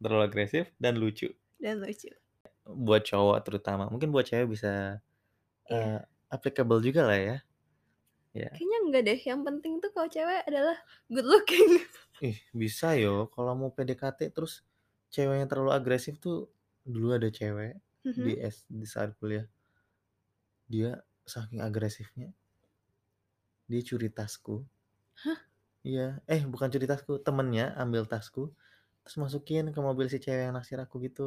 [0.00, 1.32] terlalu agresif dan lucu.
[1.58, 2.08] Dan lucu.
[2.68, 5.00] Buat cowok terutama, mungkin buat cewek bisa,
[5.70, 5.90] Iya.
[5.94, 6.00] eee,
[6.32, 7.36] applicable juga lah ya.
[8.34, 8.48] Ya.
[8.52, 10.76] Kayaknya enggak deh, yang penting tuh kalau cewek adalah
[11.12, 11.70] good looking.
[12.28, 14.52] Ih, bisa yo kalau mau PDKT terus
[15.14, 16.50] ceweknya terlalu agresif tuh,
[16.82, 17.78] dulu ada cewek
[18.24, 18.42] di Mhm.
[18.54, 19.46] S di saat kuliah.
[20.72, 20.92] Dia
[21.32, 22.32] saking agresifnya
[23.70, 24.56] dia curi tasku.
[25.24, 25.38] Hah?
[25.86, 26.02] Iya,
[26.34, 28.42] eh bukan curi tasku, temennya ambil tasku,
[29.02, 31.22] terus masukin ke mobil si cewek yang naksir aku gitu.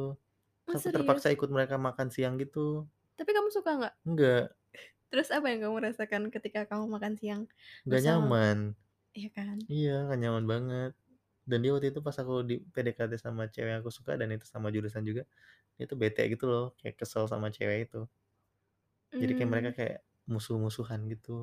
[0.68, 2.88] Oh, Terus aku terpaksa ikut mereka makan siang gitu.
[3.18, 3.94] Tapi kamu suka nggak?
[4.06, 4.54] Enggak.
[5.12, 7.42] Terus apa yang kamu rasakan ketika kamu makan siang
[7.90, 8.58] bersama nyaman.
[9.18, 9.58] iya kan?
[9.72, 10.90] Iya, nggak nyaman banget.
[11.48, 14.46] Dan dia waktu itu pas aku di PDKT sama cewek yang aku suka dan itu
[14.54, 15.22] sama jurusan juga,
[15.76, 17.98] dia tuh bete gitu loh, kayak kesel sama cewek itu.
[19.20, 19.78] Jadi kayak mereka Mmm.
[19.78, 19.98] kayak
[20.32, 21.36] musuh-musuhan gitu,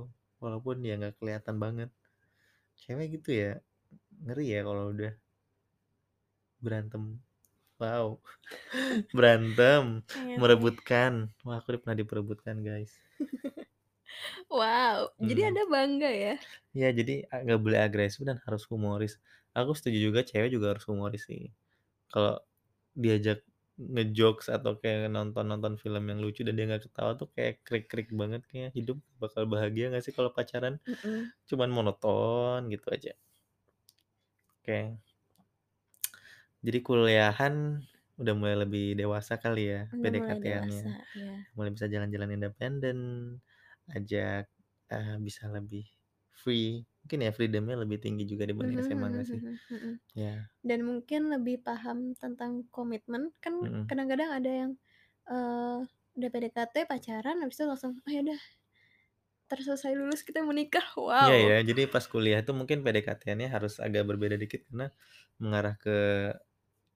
[0.44, 1.90] walaupun ya nggak kelihatan banget.
[2.82, 3.52] Cewek gitu ya,
[4.26, 5.14] ngeri ya kalau udah
[6.64, 7.20] berantem.
[7.80, 8.20] Wow,
[9.16, 10.36] berantem, oke.
[10.40, 11.14] merebutkan.
[11.48, 12.94] Wah, aku pernah diperebutkan, guys.
[14.52, 15.50] Wow, jadi Mhm.
[15.54, 16.34] Anda bangga ya?
[16.78, 17.14] Iya, jadi
[17.46, 19.14] nggak boleh agresif dan harus humoris.
[19.58, 21.50] Aku setuju juga cewek juga harus humoris sih.
[22.14, 22.34] Kalau
[23.04, 23.40] diajak
[23.80, 28.42] nge-jokes atau kayak nonton-nonton film yang lucu dan dia nggak ketawa tuh kayak krik-krik banget
[28.50, 31.32] kayaknya hidup bakal bahagia nggak sih kalau pacaran Mhm.
[31.50, 33.14] cuman monoton gitu aja.
[34.62, 35.00] Oke.
[36.66, 37.80] Jadi kuliahan
[38.20, 41.36] udah mulai lebih dewasa kali ya mulai PDKT-annya, dewasa, iya.
[41.56, 42.98] mulai bisa jalan-jalan independen,
[43.96, 44.46] ajak,
[44.94, 45.86] eee, bisa lebih
[46.34, 49.42] free, mungkin ya freedom-nya lebih tinggi juga dibanding Mhm SMA mhm nggak sih?
[49.42, 49.94] mhm mhm.
[50.18, 50.50] Ya.
[50.68, 53.92] Dan mungkin lebih paham tentang komitmen, kan Mhm.
[53.92, 54.72] kadang-kadang ada yang,
[55.32, 55.78] eee,
[56.18, 58.40] udah PDKT, pacaran, habis itu langsung, "Oh ya udah"
[59.50, 60.86] "entar selesai lulus kita mau nikah."
[61.22, 61.70] Iya ya, Wow.
[61.70, 64.86] jadi pas kuliah tuh mungkin PDKT-annya harus agak berbeda dikit karena
[65.42, 65.92] mengarah ke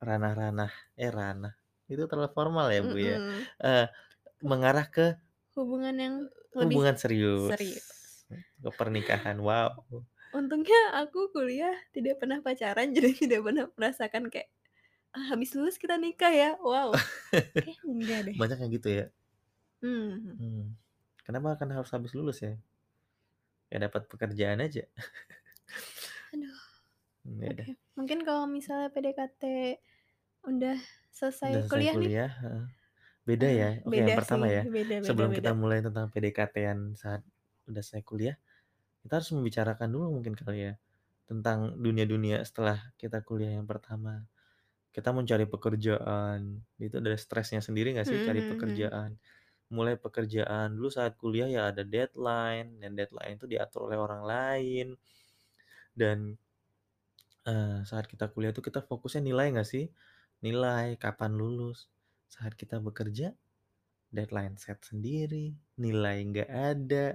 [0.07, 1.53] ranah-ranah eh ranah,
[1.91, 3.47] itu terlalu formal ya, Bu, ya, Mhm.
[3.63, 3.85] eee,
[4.49, 5.05] mengarah ke
[5.57, 6.15] Hubungan yang
[6.57, 7.85] lebih hubungan serius, serius.
[8.63, 9.73] ke pernikahan, wow.
[10.33, 14.49] Untungnya aku kuliah tidak pernah pacaran, jadi tidak pernah merasakan kayak,
[15.15, 16.89] "Ah, habis lulus kita nikah ya." Wow,
[17.61, 18.39] kayaknya enggak deh.
[18.39, 19.05] Banyak yang gitu ya?
[19.81, 20.41] Mhm.
[20.41, 20.65] Mmm,
[21.25, 22.53] kenapa kan harus habis lulus ya?
[23.71, 24.83] Ya dapat pekerjaan aja.
[26.33, 26.57] Aduh.
[27.25, 27.51] Ya.
[27.51, 29.43] Oke, mungkin kalau misalnya PDKT
[30.49, 30.77] udah
[31.43, 32.31] Udah selesai selesai kuliah nih kuliah,
[33.29, 33.69] beda ya?
[33.87, 35.33] Oke, beda yang sih, pertama ya, beda beda sebelum beda.
[35.37, 37.21] kita mulai tentang PDKT-an saat
[37.69, 38.35] udah selesai kuliah,
[39.03, 40.73] kita harus membicarakan dulu mungkin kali ya,
[41.29, 44.27] tentang dunia-dunia setelah kita kuliah yang pertama.
[44.93, 48.91] Kita mencari pekerjaan, itu ada stresnya sendiri nggak sih Mhm cari mhm mhm.
[48.91, 49.17] pekerjaan.
[49.73, 54.87] Mulai pekerjaan dulu saat kuliah ya ada deadline, dan deadline itu diatur oleh orang lain.
[55.95, 56.37] Dan
[57.49, 59.85] eee, saat kita kuliah tuh kita fokusnya nilai nggak sih?
[60.45, 61.87] Nilai, kapan lulus.
[62.33, 63.27] Saat kita bekerja,
[64.15, 67.07] deadline set sendiri, nilai nggak ada,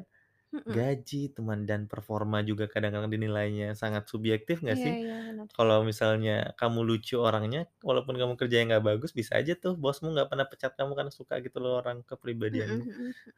[0.68, 4.96] gaji, teman dan performa juga kadang-kadang dinilainya sangat subjektif nggak Iya sih?
[5.02, 5.48] iya, benar.
[5.57, 10.28] Kalau misalnya kamu lucu orangnya, walaupun kamu kerjanya nggak bagus, bisa aja tuh bosmu nggak
[10.33, 12.85] pernah pecat kamu karena suka gitu loh orang kepribadianmu.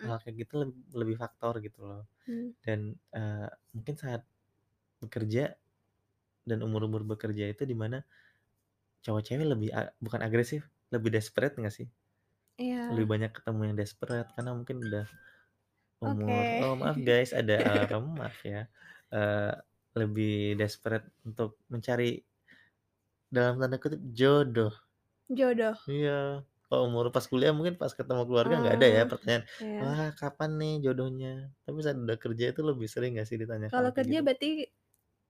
[0.04, 2.04] Hal kayak gitu leb lebih faktor gitu loh.
[2.26, 2.52] Mmm.
[2.64, 4.22] Dan, eee, mungkin saat
[5.02, 5.56] bekerja
[6.48, 8.04] dan umur-umur bekerja itu di mana
[9.04, 9.68] cowok cewek lebih
[10.04, 11.88] bukan agresif, lebih desperate nggak sih?
[12.90, 13.12] Lebih Iya.
[13.12, 15.06] banyak ketemu yang desperate karena mungkin udah
[16.02, 16.48] umur Oke.
[16.60, 18.68] oh maaf guys ada, eee, kamu maaf ya,
[19.14, 19.52] eee,
[20.00, 22.24] lebih desperate untuk mencari
[23.34, 24.72] dalam tanda kutip "jodoh".
[25.38, 25.78] Jodoh.
[25.88, 26.10] Iya,
[26.66, 29.80] kalau umur pas kuliah mungkin pas ketemu keluarga nggak ada ya Oh, pertanyaan, iya.
[29.80, 31.28] "Wah kapan nih jodohnya?"
[31.64, 34.22] Tapi saat udah kerja itu lebih sering nggak sih ditanya Kalau kerja gitu?
[34.26, 34.66] berarti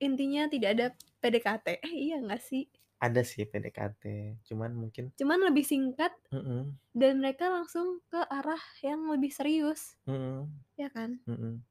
[0.07, 0.87] intinya tidak ada
[1.21, 2.65] PDKT, eh, iya nggak sih?
[3.07, 4.03] Ada sih PDKT,
[4.49, 6.79] cuman mungkin Cuman lebih singkat mhm.
[7.01, 11.11] dan mereka langsung ke arah yang lebih serius, Mhm, ya kan?
[11.27, 11.63] mhm.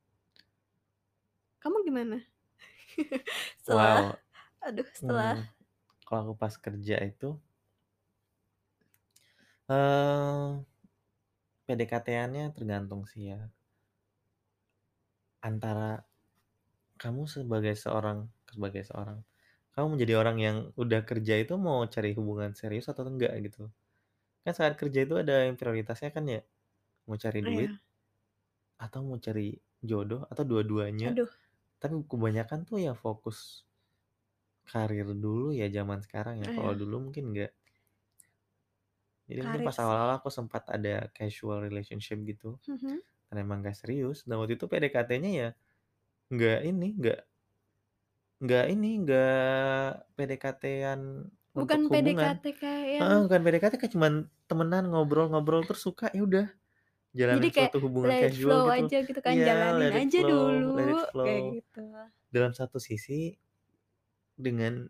[1.60, 2.18] Kamu gimana?
[3.64, 4.20] Setelah Wow,
[4.66, 5.50] aduh, setelah mmm,
[6.08, 7.30] kalau aku pas kerja itu
[9.70, 10.66] eee,
[11.66, 13.40] PDKT-annya tergantung sih ya.
[15.44, 15.90] Antara
[17.02, 18.20] kamu sebagai seorang
[18.52, 19.20] sebagai seorang
[19.80, 23.72] kamu menjadi orang yang udah kerja itu mau cari hubungan serius atau enggak gitu.
[24.46, 26.42] Kan saat kerja itu ada yang prioritasnya kan ya,
[27.08, 27.80] mau cari duit Iya.
[28.80, 31.30] atau mau cari jodoh atau dua-duanya, Aduh.
[31.82, 33.64] tapi kebanyakan tuh ya fokus
[34.72, 36.80] karir dulu ya zaman sekarang ya, kalau Iya.
[36.82, 37.52] dulu mungkin enggak.
[39.30, 39.84] Jadi mungkin Karir pas sih.
[39.84, 43.00] awal-awal aku sempat ada casual relationship gitu, Mhm.
[43.30, 45.50] dan emang nggak serius, dan waktu itu PDKT-nya ya
[46.34, 47.20] nggak ini, nggak
[48.44, 49.30] nggak ini, nggak
[50.16, 51.02] PDKT-an
[51.60, 54.14] untuk Bukan hubungan PDKT kayak yang heeh, bukan PDKT kayak cuman
[54.50, 56.48] temenan, ngobrol-ngobrol terus suka, ya udah.
[57.30, 59.90] Jadi jalanin kayak suatu hubungan let it casual flow gitu aja gitu kan, iya, jalanin
[59.90, 61.60] let it aja flow let it dulu, kayak flow.
[61.62, 61.80] gitu.
[62.34, 63.34] Dalam satu sisi,
[64.38, 64.88] dengan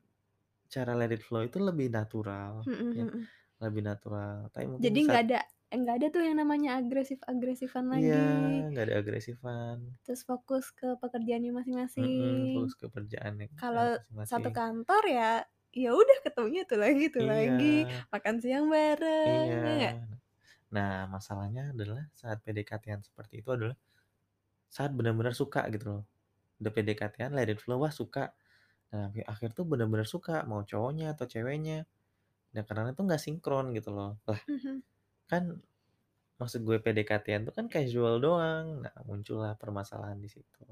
[0.74, 3.30] cara let it flow itu lebih natural Mhm ya, mhm.
[3.64, 5.40] lebih natural, tapi mungkin Jadi di nggak saat ada
[5.78, 8.66] nggak ada tuh yang namanya agresif-agresifan Iya, lagi.
[8.70, 9.78] nggak ada agresifan.
[10.06, 12.12] Terus fokus ke pekerjaannya masing-masing.
[12.54, 13.90] fokus ke eee, Kalau
[14.30, 15.32] satu kantor ya,
[15.76, 17.34] ya udah ketemunya itu lagi itu Iya.
[17.34, 17.66] lagi,
[18.14, 19.58] makan siang bareng, Iya.
[19.82, 19.92] ya?
[20.76, 23.76] Nah, masalahnya adalah saat PDKT-an seperti itu adalah
[24.70, 26.04] saat benar-benar suka gitu loh.
[26.62, 28.34] Udah PDKT-an let it flow, wah suka.
[28.94, 31.86] Nah, akhir tuh benar-benar suka, mau cowoknya atau ceweknya.
[32.56, 34.20] Nah, karena itu nggak sinkron gitu loh.
[34.30, 34.82] Lah, Mhm.
[35.32, 35.44] Kan
[36.42, 38.66] maksud gue PDKT-an tuh kan casual doang.
[38.86, 40.64] Nah, muncullah permasalahan di situ.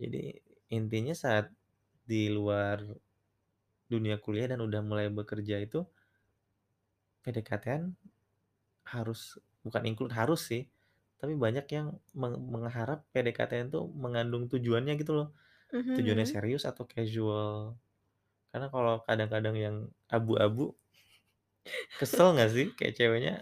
[0.00, 0.24] Jadi,
[0.76, 1.46] intinya saat
[2.10, 2.78] di luar
[3.92, 5.80] dunia kuliah dan udah mulai bekerja itu
[7.22, 7.84] PDKT-an
[8.86, 9.20] harus
[9.66, 10.62] bukan include, harus sih,
[11.20, 11.86] tapi banyak yang
[12.20, 15.28] meng mengharap PDKT-an tuh mengandung tujuannya gitu loh.
[15.72, 17.78] Mhm Tujuannya serius atau casual.
[18.52, 19.76] Karena kalau kadang-kadang yang
[20.10, 20.74] abu-abu
[21.98, 22.66] kesel nggak sih?
[22.78, 23.34] Kayak ceweknya,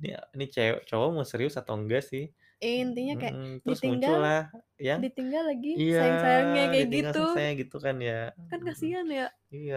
[0.00, 2.24] ini ini cewek cowok mau serius atau enggak sih?
[2.60, 7.18] Intinya kayak Mhm, terus ditinggal muncullah yang ditinggal lagi iya, sayang-sayangnya kayak ditinggal gitu.
[7.18, 8.14] sayang-sayangnya gitu kan ya.
[8.50, 9.26] Kan Mhm, kasihan ya.
[9.54, 9.76] iya.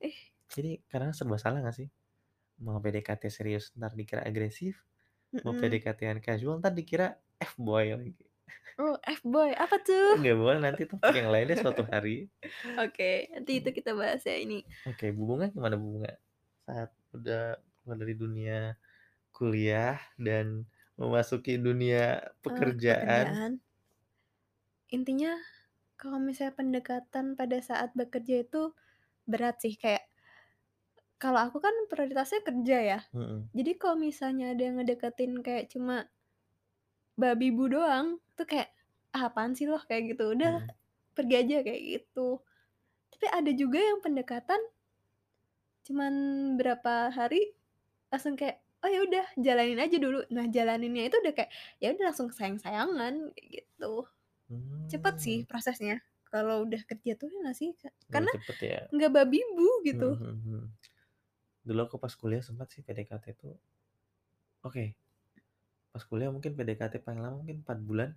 [0.00, 0.18] Ih.
[0.56, 1.88] Jadi kadang serba salah nggak sih?
[2.64, 4.74] Mau PDKT serius entar dikira agresif,
[5.44, 5.58] mau Mhm.
[5.58, 7.08] PDKT-an casual entar dikira
[7.50, 8.12] F-boy lagi.
[8.78, 10.14] Oh, F-boy, apa tuh?
[10.14, 12.28] Enggak boleh nanti topik yang lain deh suatu hari.
[12.80, 14.64] Oke, nanti itu kita bahas ya ini.
[14.88, 16.12] Oke, Bu Bunga gimana Bu Bunga?
[16.66, 18.56] Saat udah keluar dari dunia
[19.38, 20.66] kuliah dan
[21.00, 23.38] memasuki dunia Eee, pekerjaan.
[23.44, 23.60] pekerjaan.
[24.88, 25.36] Intinya
[26.00, 28.72] kalau misalnya pendekatan pada saat bekerja itu
[29.28, 30.08] berat sih, kayak
[31.22, 32.98] kalau aku kan prioritasnya kerja ya.
[33.12, 33.48] Mhm.
[33.56, 36.08] Jadi kalau misalnya ada yang ngedeketin kayak cuma
[37.18, 38.70] babi bu doang, tuh kayak,
[39.10, 40.78] "Ah, apaan sih lo?" Kayak gitu, "Udah Mhm.
[41.18, 42.42] pergi aja," kayak gitu.
[43.12, 44.60] Tapi ada juga yang pendekatan
[45.86, 46.14] cuman
[46.58, 47.54] berapa hari,
[48.12, 51.50] langsung kayak, "Oh ya udah jalanin aja dulu." Nah, jalaninnya itu udah kayak,
[51.82, 54.06] ya udah langsung sayang-sayangan, kayak gitu.
[54.90, 55.48] Cepet sih Mmm.
[55.50, 56.00] prosesnya,
[56.32, 57.70] kalau udah kerja tuh, ya nggak sih,
[58.12, 58.80] Karena cepet ya.
[58.94, 60.18] nggak babi bu, gitu.
[60.18, 60.62] mhm mhm.
[61.66, 63.54] Dulu aku pas kuliah sempet sih PDKT tuh
[64.66, 64.84] oke,
[65.92, 68.10] pas kuliah mungkin PDKT paling lama mungkin 4 bulan.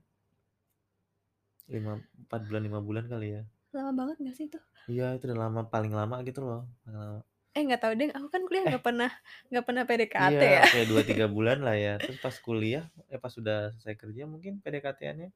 [1.74, 3.42] Lima 4 bulan, 5 bulan kali ya.
[3.76, 4.60] Lama banget nggak sih itu?
[4.90, 7.20] Iya, itu udah lama, paling lama gitu loh, paling lama.
[7.56, 8.72] Eh, nggak tahu deh, aku kan kuliah Eh.
[8.72, 9.10] nggak pernah
[9.52, 10.64] nggak pernah PDKT Iya, ya.
[10.70, 11.92] kayak 2, 3 bulan lah ya.
[12.04, 15.28] Terus pas kuliah, eh, pas udah selesai kerja mungkin PDKT-annya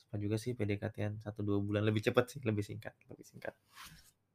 [0.00, 3.54] sempat juga sih PDKT-an 1, 2 bulan, lebih cepet sih, lebih singkat lebih singkat.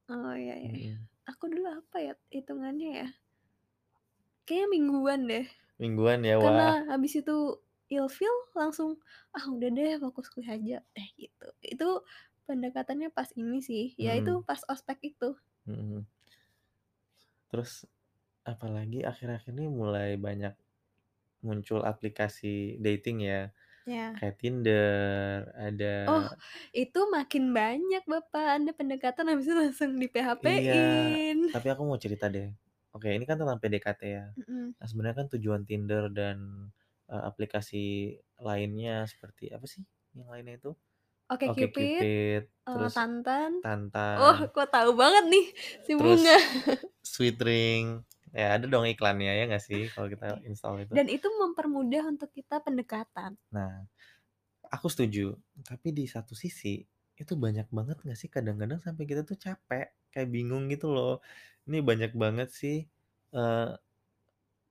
[0.09, 1.09] Oh, iya iya iya.
[1.29, 3.07] Aku dulu apa ya hitungannya ya?
[4.47, 5.45] Kayaknya mingguan deh.
[5.79, 6.75] Mingguan ya, wah.
[6.75, 7.37] Karena habis itu
[7.91, 8.99] ilfil langsung,
[9.35, 11.47] "Ah, udah deh fokus kuliah aja," eh, gitu.
[11.63, 11.89] Itu
[12.49, 15.37] pendekatannya pas ini sih, ya itu pas ospek itu.
[15.65, 16.07] Mhm.
[17.49, 17.71] Terus
[18.45, 20.53] apalagi akhir-akhir ini mulai banyak
[21.45, 23.41] muncul aplikasi dating ya,
[23.85, 24.19] Ya.
[24.19, 26.25] kayak Tinder, ada Oh,
[26.73, 29.91] itu makin banyak Bapak, Anda pendekatan habis itu langsung
[30.39, 31.39] Iya, di-PHP-in.
[31.51, 32.47] tapi aku mau cerita deh.
[32.95, 34.23] Oke, ini kan tentang PDKT ya.
[34.35, 34.73] Mhm.
[34.79, 36.37] Nah, sebenarnya kan tujuan Tinder dan,
[37.11, 37.77] eee, aplikasi
[38.47, 39.83] lainnya seperti apa sih
[40.17, 40.69] yang lainnya itu?
[41.29, 43.53] OkCupid, OkCupid, eee, terus Tantan.
[44.19, 44.49] Oh, Tantan.
[44.53, 45.45] kok tahu banget nih
[45.85, 46.33] si Bunga.
[46.33, 46.35] Terus
[47.03, 48.05] Sweetring,
[48.35, 50.95] ya ada dong iklannya, ya nggak sih kalau kita Oke, install itu?
[50.95, 53.31] dan itu mempermudah untuk kita pendekatan.
[53.53, 53.89] Nah,
[54.73, 56.83] aku setuju, tapi di satu sisi,
[57.19, 61.13] itu banyak banget nggak sih kadang-kadang sampai kita tuh capek, kayak bingung gitu loh.
[61.67, 62.77] Ini banyak banget sih,
[63.35, 63.69] eee,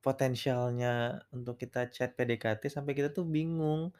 [0.05, 3.91] potensialnya untuk kita chat PDKT sampai kita tuh bingung.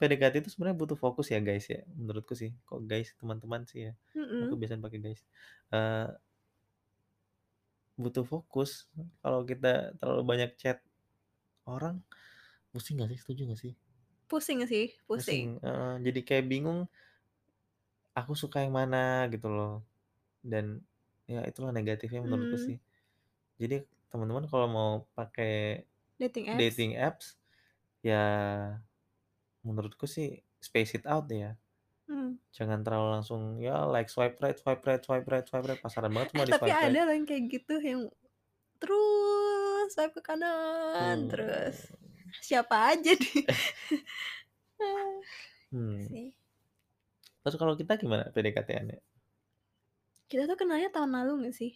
[0.00, 2.52] PDKT itu sebenarnya butuh fokus ya, guys, ya, menurutku sih.
[2.68, 3.92] Kok guys, teman-teman sih ya,
[4.42, 4.60] aku Mhm.
[4.60, 5.20] biasanya pakai guys.
[5.72, 6.16] Eee
[7.96, 8.84] butuh fokus.
[9.24, 10.84] Kalau kita terlalu banyak chat
[11.64, 12.04] orang,
[12.72, 13.74] pusing nggak sih, setuju nggak sih?
[14.28, 15.54] Pusing sih, pusing.
[15.54, 16.80] Pusing, heeh, jadi kayak bingung
[18.16, 19.84] aku suka yang mana gitu loh.
[20.44, 20.80] Dan,
[21.28, 22.66] ya itulah negatifnya menurutku Mmm.
[22.68, 22.78] sih.
[23.60, 25.84] Jadi teman-teman kalau mau pakai
[26.20, 26.58] Dating apps?
[26.60, 27.26] dating apps,
[28.04, 28.22] ya
[29.66, 31.58] menurutku sih space it out ya.
[32.06, 32.38] Mmm.
[32.54, 36.30] Jangan terlalu langsung, ya like swipe right swipe right swipe right swipe right, pasaran banget
[36.30, 36.88] Eh, semua tapi di-swipe right.
[36.94, 38.02] ada loh yang kayak gitu, yang
[38.78, 41.30] terus swipe ke kanan Mmm.
[41.34, 41.76] terus.
[42.40, 43.42] Siapa aja nih?
[45.72, 45.98] Hmm.
[46.12, 46.36] Sih.
[47.42, 49.00] Terus kalau kita gimana PDKT-annya?
[50.28, 51.72] Kita tuh kenalnya tahun lalu nggak sih?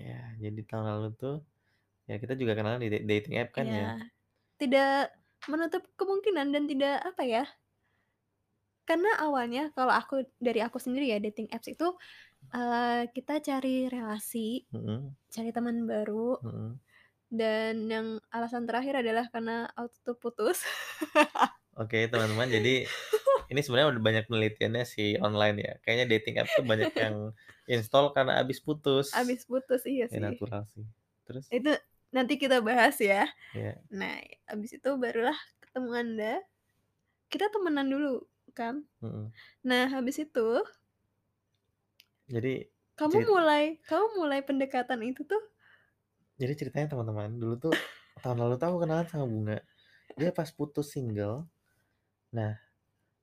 [0.00, 1.36] Ya, jadi tahun lalu tuh,
[2.06, 3.74] ya kita juga kenalan di da dating app kan ya?
[3.74, 3.90] Iya.
[4.58, 5.04] Tidak
[5.52, 7.44] menutup kemungkinan dan tidak apa ya
[8.84, 11.88] karena awalnya kalau aku dari aku sendiri ya dating apps itu,
[12.56, 15.16] eee, kita cari relasi, Mhm.
[15.34, 16.78] cari teman baru, Mhm.
[17.32, 20.62] dan yang alasan terakhir adalah karena auto putus.
[21.74, 22.86] Oke teman-teman jadi,
[23.50, 27.14] ini sebenarnya udah banyak penelitiannya si online ya kayaknya dating apps tuh banyak yang
[27.74, 29.08] install karena habis putus.
[29.16, 30.28] Habis putus, iya Ya sih.
[30.28, 30.86] natural sih,
[31.26, 31.46] terus?
[31.52, 31.72] Itu
[32.14, 33.26] nanti kita bahas ya.
[33.54, 33.74] Iya.
[33.90, 34.16] Nah
[34.50, 36.34] habis itu barulah ketemu Anda,
[37.32, 38.24] kita temenan dulu
[38.56, 38.86] kan.
[39.02, 39.34] Mhm.
[39.66, 40.48] Nah habis itu
[42.24, 42.64] Jadi,
[42.98, 45.42] kamu cerit mulai kamu mulai pendekatan itu tuh
[46.40, 47.74] Jadi ceritanya teman-teman dulu tuh,
[48.18, 49.58] tahun lalu tuh aku kenalan sama Bunga,
[50.18, 51.46] dia pas putus single,
[52.34, 52.58] nah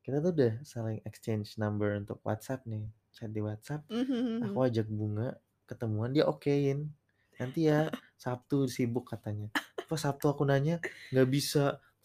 [0.05, 4.57] kita tuh udah saling exchange number untuk WhatsApp nih, chat di WhatsApp, Mmm, mhm aku
[4.63, 4.67] mhm.
[4.67, 5.29] ajak Bunga
[5.69, 6.91] ketemuan dia okein,
[7.41, 7.89] "Nanti ya,
[8.23, 9.49] Sabtu sibuk," katanya.
[9.89, 10.79] Pas Sabtu aku nanya,
[11.13, 11.63] "Nggak bisa,"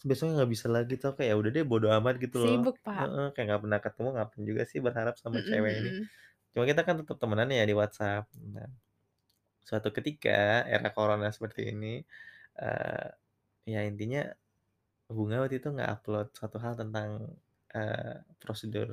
[0.09, 3.11] besoknya nggak bisa lagi tuh kayak ya udah deh bodo amat gitu loh Sibuk, Pak.
[3.11, 5.91] heeh, kayak nggak pernah ketemu ngapain juga sih berharap sama Mhm cewek ini.
[6.53, 8.25] Cuma kita kan tetep temenan ya di WhatsApp.
[8.55, 8.69] Nah,
[9.67, 11.87] suatu ketika era corona seperti ini,
[12.61, 13.07] eee,
[13.73, 14.21] ya intinya
[15.07, 17.09] Bunga waktu itu nge-upload suatu hal tentang,
[17.75, 18.89] eee, prosedur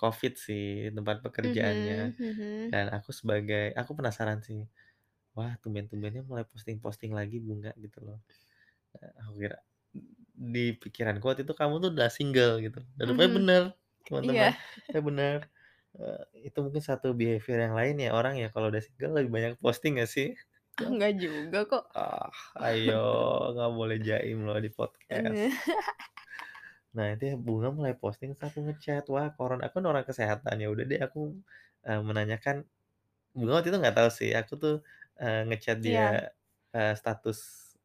[0.00, 2.74] Covid sih tempat pekerjaannya, Mhm mhm.
[2.74, 4.62] dan aku sebagai aku penasaran sih,
[5.38, 8.18] wah tumben-tumbennya mulai posting-posting lagi Bunga gitu loh.
[8.98, 9.58] Eee, aku kira
[10.54, 13.40] di pikiranku waktu itu kamu tuh udah single gitu dan rupanya Mhm.
[13.40, 13.62] bener
[14.22, 14.42] Iya.
[14.42, 14.52] teman-teman,
[14.94, 15.38] eh, bener,
[15.98, 19.52] eee, itu mungkin satu behavior yang lain ya orang ya kalau udah single lebih banyak
[19.64, 20.28] posting nggak sih?
[20.82, 21.84] Enggak juga kok.
[21.94, 22.26] Ah,
[22.66, 22.92] ayo
[23.54, 25.44] nggak boleh jaim loh di podcast.
[26.96, 30.56] Nah itu ya Bunga mulai posting terus aku nge-chat, wah corona aku kan orang kesehatan
[30.62, 31.20] ya udah deh aku,
[31.86, 32.56] eee, menanyakan
[33.36, 34.74] Bunga waktu itu nggak tahu sih aku tuh,
[35.20, 36.24] eee, nge-chat dia, Iya.
[36.76, 37.38] eee, status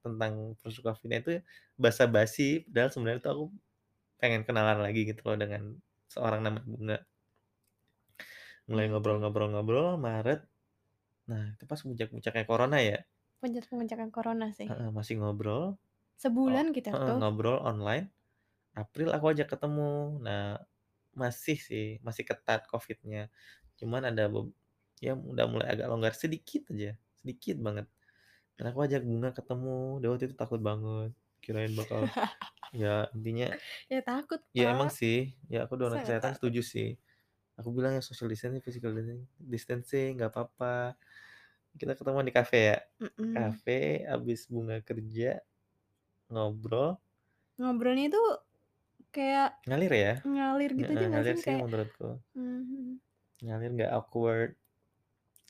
[0.03, 1.31] tentang prosedur Covid-nya itu
[1.75, 3.45] basa-basi padahal sebenarnya tuh aku
[4.21, 5.63] pengen kenalan lagi gitu loh dengan
[6.13, 6.97] seorang namanya Bunga.
[8.69, 8.89] Mulai Oke.
[8.91, 10.39] ngobrol-ngobrol-ngobrol Maret,
[11.31, 12.99] nah itu pas puncak-puncaknya corona ya.
[13.41, 14.69] Puncak-puncaknya corona sih.
[14.69, 15.63] Heeh, masih ngobrol,
[16.49, 17.19] oh Sebulan kita heeh, tuh.
[17.19, 18.05] ngobrol online,
[18.77, 20.19] April aku ajak ketemu.
[20.25, 20.59] Nah,
[21.15, 23.29] masih sih, masih ketat Covid-nya,
[23.79, 24.25] cuman ada
[25.03, 27.85] ya udah mulai agak longgar sedikit aja, sedikit banget.
[28.57, 31.11] Dan aku ajak Bunga ketemu, dia waktu itu takut banget,
[31.43, 32.11] kirain bakal
[32.75, 33.55] ya intinya
[33.89, 34.95] Ya takut, ya emang Pak.
[34.99, 36.89] sih, ya aku Sangat kesehatan setuju sih.
[37.59, 38.91] Aku bilang ya social distancing, physical
[39.39, 40.95] distancing nggak papa.
[41.79, 43.29] Kita ketemuan di kafe ya, Mhm.
[43.35, 45.41] kafe habis Bunga kerja,
[46.33, 46.97] ngobrol
[47.59, 48.21] Ngobrolnya itu
[49.15, 50.13] kayak Ngalir ya?
[50.31, 52.07] ngalir gitu aja ngalir sih Kayak menurutku.
[52.35, 52.99] mhm.
[53.43, 54.51] Ngalir nggak awkward.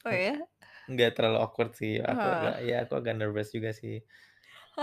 [0.06, 0.48] Oh ya?
[0.94, 2.70] Nggak terlalu awkward sih, aku agak Oh.
[2.70, 3.94] ya aku agak nervous juga sih.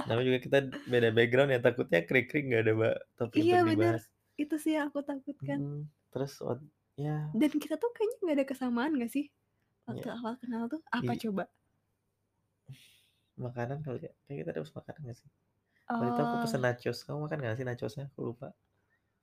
[0.06, 0.58] Namanya juga kita
[0.92, 2.88] beda background ya takutnya krik-krik nggak ada ba
[3.18, 4.04] topik Iya untuk bener, dibahas.
[4.42, 5.60] itu sih yang aku takutkan.
[5.60, 6.60] Mhm, terus wat
[6.96, 9.26] ya Dan kita tuh kayaknya nggak ada kesamaan nggak sih?
[9.88, 10.16] Waktu Iya.
[10.16, 11.44] awal kenal tuh, apa I coba?
[13.44, 14.12] Makanan kali ya?
[14.24, 15.28] Kayaknya kita ada makanan nggak sih?
[15.96, 16.46] Waktu itu aku Oh.
[16.46, 18.04] pesen nachos, kamu makan nggak sih nachos-nya?
[18.12, 18.48] Aku lupa.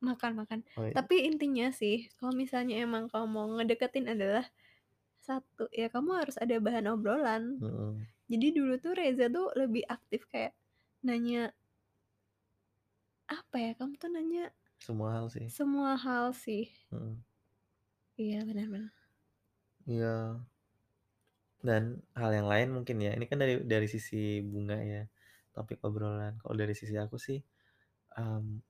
[0.02, 0.60] Makan makan.
[0.76, 0.96] Oh iya.
[0.96, 4.44] Tapi intinya sih, kalau misalnya emang kamu mau ngedeketin adalah,
[5.24, 7.44] satu, ya kamu harus ada bahan obrolan.
[7.60, 8.08] Mhm.
[8.32, 10.54] Jadi dulu tuh Reza tuh lebih aktif kayak
[11.08, 11.52] nanya
[13.32, 14.44] apa ya, kamu tuh nanya
[14.80, 15.54] Semua hal sih.
[15.56, 16.66] semua hal sih.
[18.18, 18.94] Iya, bener bener.
[19.88, 20.44] Iya.
[21.64, 21.84] Dan
[22.20, 25.02] hal yang lain mungkin ya, ini kan dari dari sisi Bunga ya,
[25.56, 26.36] topik obrolan.
[26.42, 27.40] Kalau dari sisi aku sih,
[28.20, 28.64] mmm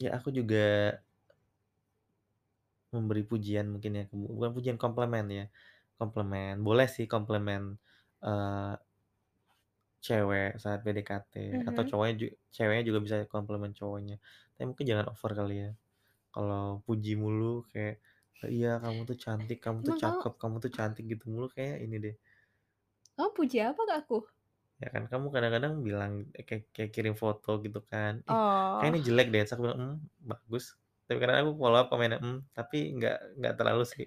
[0.00, 0.56] ya aku juga
[2.94, 5.44] memberi pujian mungkin ya, bukan pujian, komplimen ya,
[5.98, 7.62] komplimen, boleh sih komplimen,
[8.24, 8.74] eee
[10.06, 11.34] cewek saat PDKT
[11.68, 11.90] atau Mhm.
[11.90, 12.26] cowoknya ju
[12.56, 14.16] ceweknya juga bisa komplimen cowoknya.
[14.56, 15.70] Tapi mungkin jangan over kali ya.
[16.34, 17.96] Kalau puji mulu kayak,
[18.48, 21.78] "Iya kamu tuh cantik, kamu tuh Emang kamu cakep, kamu tuh cantik," gitu mulu kayaknya
[21.86, 22.16] ini deh.
[23.16, 24.18] Kamu puji apa ke aku?
[24.82, 26.12] Ya kan kamu kadang-kadang bilang
[26.48, 28.40] kayak kayak kirim foto gitu kan, "Ih
[28.76, 28.96] kayaknya Oh.
[28.96, 29.96] ini jelek deh," terus aku bilang, "Mmm,
[30.30, 30.64] bagus."
[31.10, 34.06] Tapi kadang aku follow up komennya, "Mmm," tapi nggak nggak terlalu sih.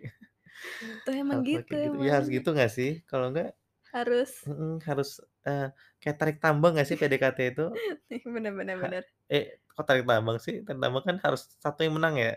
[1.04, 2.36] Tuh emang Hal-hal gitu gitu, iya harus emang.
[2.36, 2.90] gitu nggak sih?
[3.10, 3.50] Kalau nggak
[3.94, 5.10] Harus mhm, harus,
[5.48, 5.68] eee,
[6.02, 7.66] kayak tarik tambang nggak sih PDKT itu?
[8.26, 10.56] Bener bener eh, kok tarik tambang sih?
[10.66, 12.32] Tarik tambang kan harus satu yang menang ya?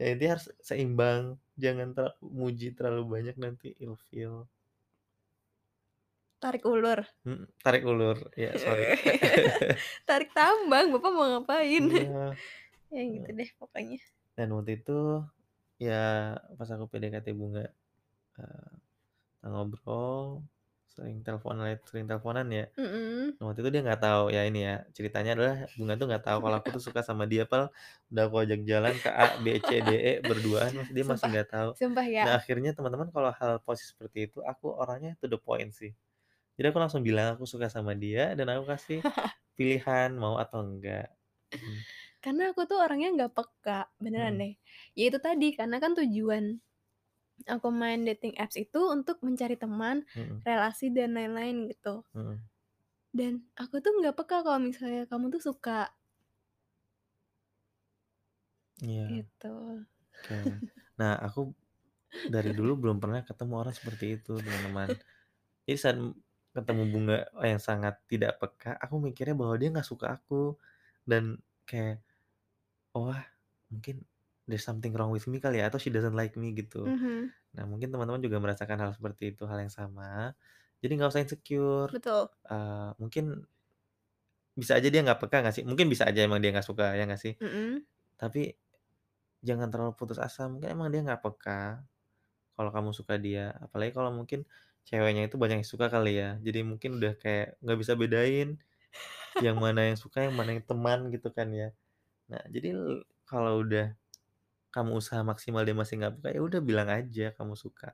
[0.00, 1.24] Ya intinya harus seimbang,
[1.62, 4.48] jangan terla muji terlalu banyak nanti ilfil.
[6.42, 7.00] Tarik ulur.
[7.26, 8.86] Mhm, tarik ulur, iya sorry.
[10.08, 11.84] Tarik tambang, Bapak mau ngapain?
[11.84, 12.38] Iya.
[12.94, 13.98] Ya gitu Eee, deh pokoknya.
[14.36, 14.92] dan waktu itu,
[15.86, 15.94] ya
[16.58, 17.64] pas aku PDKT Bunga,
[19.40, 20.44] kita ngobrol
[20.92, 22.64] sering teleponan sering teleponan ya.
[22.76, 23.38] Mhm.
[23.38, 26.38] Nah, waktu itu dia nggak tahu ya ini ya, ceritanya adalah Bunga tuh nggak tahu
[26.44, 27.70] kalau aku tuh suka sama dia, padahal
[28.12, 31.32] udah aku ajak jalan ke A, B, C, D, E berduaan masih dia masih Sumpah
[31.32, 31.70] nggak tahu.
[31.78, 32.24] sumpah ya.
[32.24, 35.92] Nah, akhirnya teman-teman kalau hal posisi seperti itu, aku orangnya to the point sih.
[36.58, 39.00] Jadi aku langsung bilang aku suka sama dia dan aku kasih
[39.58, 41.12] pilihan mau atau enggak.
[41.54, 41.84] Mhm.
[42.22, 44.42] Karena aku tuh orangnya nggak peka, beneran Mhm.
[44.42, 44.52] deh.
[44.94, 46.44] Ya itu tadi, karena kan tujuan
[47.48, 50.42] aku main dating apps itu untuk mencari teman, Mhm.
[50.46, 52.04] relasi, dan lain-lain gitu.
[52.14, 52.42] Mhm.
[53.12, 55.92] Dan aku tuh nggak peka kalau misalnya kamu tuh suka.
[58.80, 59.04] Iya.
[59.08, 59.48] Gitu.
[60.24, 60.36] Oke.
[61.00, 61.52] Nah, aku
[62.28, 64.98] dari dulu belum pernah ketemu orang seperti itu, teman-teman.
[65.66, 65.98] Jadi saat
[66.56, 70.56] ketemu Bunga yang sangat tidak peka, aku mikirnya bahwa dia nggak suka aku
[71.08, 72.02] dan kayak,
[72.96, 73.22] "Wah,
[73.72, 74.04] mungkin
[74.48, 76.78] there's something wrong with me kali ya, atau she doesn't like me," gitu.
[76.84, 77.32] Mhm.
[77.56, 80.34] Nah, mungkin teman-teman juga merasakan hal seperti itu, hal yang sama.
[80.82, 82.28] Jadi nggak usah insecure, Betul.
[82.50, 83.46] eee, mungkin
[84.52, 85.64] bisa aja dia nggak peka nggak sih?
[85.64, 87.34] Mungkin bisa aja emang dia nggak suka, ya nggak sih?
[87.40, 87.86] Mhm.
[88.20, 88.54] Tapi
[89.44, 91.86] jangan terlalu putus asa, mungkin emang dia nggak peka
[92.56, 93.54] kalau kamu suka dia.
[93.64, 94.44] Apalagi kalau mungkin
[94.88, 96.38] ceweknya itu banyak yang suka kali ya.
[96.46, 98.48] Jadi mungkin udah kayak nggak bisa bedain
[99.40, 101.72] yang mana yang suka, yang mana yang teman gitu kan ya.
[102.32, 102.68] Nah, jadi
[103.28, 103.86] kalau udah
[104.74, 107.88] kamu usaha maksimal dia masih nggak peka, ya udah bilang aja kamu suka.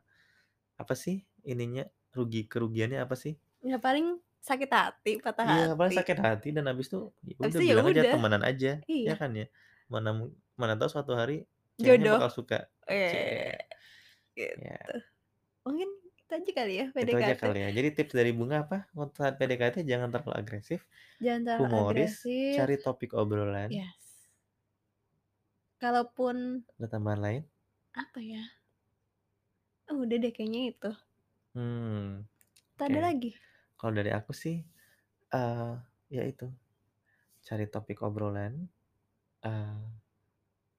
[0.82, 1.16] Apa sih
[1.46, 1.84] ininya,
[2.16, 3.34] rugi kerugiannya apa sih?
[3.70, 4.06] Ya paling
[4.48, 5.98] sakit hati, patah Iya, paling hati.
[5.98, 8.10] sakit hati dan habis itu ya udah itu ya bilang aja udah.
[8.10, 8.68] temenan aja,
[9.06, 9.14] ya Iya.
[9.20, 9.44] kan ya?
[9.92, 10.08] Mana
[10.60, 11.32] mana tahu suatu hari
[11.78, 12.18] Jodoh.
[12.18, 12.56] bakal suka.
[12.90, 13.54] Eee, Cie.
[14.36, 14.66] gitu.
[14.66, 14.98] Ya.
[15.66, 15.88] Mungkin
[16.20, 17.42] itu aja kali ya Itu aja PDKT.
[17.42, 17.68] kali ya.
[17.78, 18.76] Jadi tips dari Bunga apa?
[18.98, 20.80] Untuk saat PDKT jangan terlalu agresif,
[21.24, 22.54] Jangan terlalu humoris, agresif.
[22.54, 23.72] cari topik obrolan.
[23.76, 24.07] Yes.
[25.82, 26.36] Kalaupun
[26.78, 27.42] Ada tambahan lain?
[27.92, 28.42] apa ya?
[30.02, 30.90] Udah deh kayaknya itu.
[31.54, 32.24] Hmm,
[32.76, 32.88] oke.
[32.88, 33.30] ada lagi?
[33.80, 34.56] Kalau dari aku sih,
[35.34, 35.72] eee,
[36.16, 36.46] ya itu,
[37.46, 38.54] cari topik obrolan,
[39.46, 39.78] eee,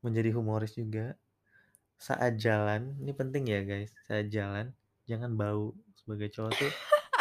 [0.05, 1.15] menjadi humoris juga.
[1.99, 4.67] Saat jalan, ini penting ya guys, saat jalan
[5.09, 5.75] jangan bau.
[5.99, 6.71] Sebagai cowok tuh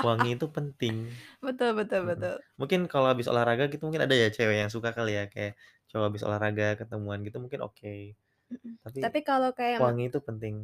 [0.04, 0.96] wangi itu penting.
[1.44, 2.10] Betul betul Mhm.
[2.10, 2.36] betul.
[2.60, 5.54] Mungkin kalau habis olahraga gitu mungkin ada ya cewek yang suka kali ya, kayak
[5.90, 8.14] cowok habis olahraga ketemuan gitu mungkin oke.
[8.52, 8.80] Mhm.
[8.84, 10.56] Tapi Tapi kalau kayak wangi itu penting.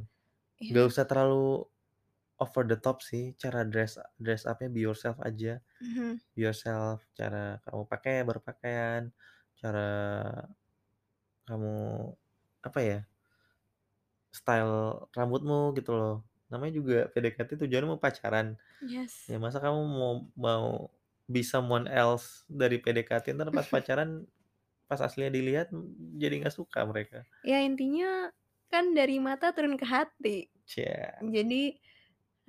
[0.71, 0.91] Nggak Iya.
[0.93, 1.67] usah terlalu
[2.41, 5.61] over the top sih, cara dress dress up-nya be yourself aja.
[5.83, 6.21] Mhm.
[6.35, 9.11] Be yourself, cara kamu pakai berpakaian,
[9.61, 9.87] cara
[11.49, 11.75] kamu,
[12.65, 12.99] apa ya
[14.35, 16.15] style rambutmu gitu loh.
[16.51, 18.59] Namanya juga PDKT tujuannya mau pacaran.
[18.85, 19.29] Yes.
[19.31, 20.67] Ya masa kamu mau mau
[21.31, 24.27] be someone else dari PDKT, entar pas pacaran,
[24.89, 25.69] pas aslinya dilihat
[26.23, 27.25] jadi nggak suka mereka.
[27.45, 28.33] Ya intinya
[28.73, 30.49] kan dari mata turun ke hati.
[30.67, 31.25] Cia.
[31.25, 31.77] Jadi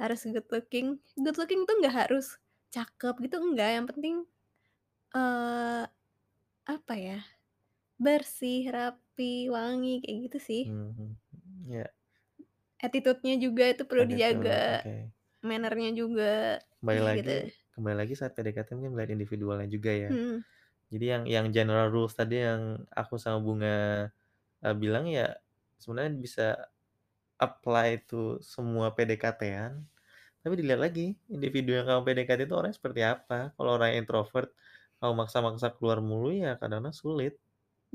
[0.01, 0.99] harus good looking.
[1.19, 2.37] Good looking tuh nggak harus
[2.75, 3.71] cakep gitu, enggak.
[3.79, 4.15] Yang penting,
[5.15, 5.83] eee,
[6.67, 7.19] apa ya,
[8.01, 10.63] bersih, rapi, wangi, kayak gitu sih.
[10.63, 11.17] Mhm,
[11.69, 11.85] iya.
[12.83, 14.83] Attitude-nya juga itu perlu Attitude, dijaga,
[15.45, 17.51] manner-nya juga, Kembali ya lagi gitu.
[17.75, 20.11] kembali lagi saat PDKT mungkin melihat individualnya juga ya.
[20.11, 20.45] Mhm.
[20.95, 22.63] Jadi yang yang general rules tadi yang
[22.95, 23.75] aku sama Bunga,
[24.63, 25.37] eee, bilang ya
[25.81, 26.45] sebenarnya bisa
[27.41, 29.73] apply to semua PDKT-an.
[30.43, 33.53] Tapi dilihat lagi individu yang kamu PDKT itu orangnya seperti apa.
[33.57, 34.49] Kalau orangnya introvert,
[35.01, 37.33] kamu maksa-maksa keluar mulu ya kadang-kadang sulit.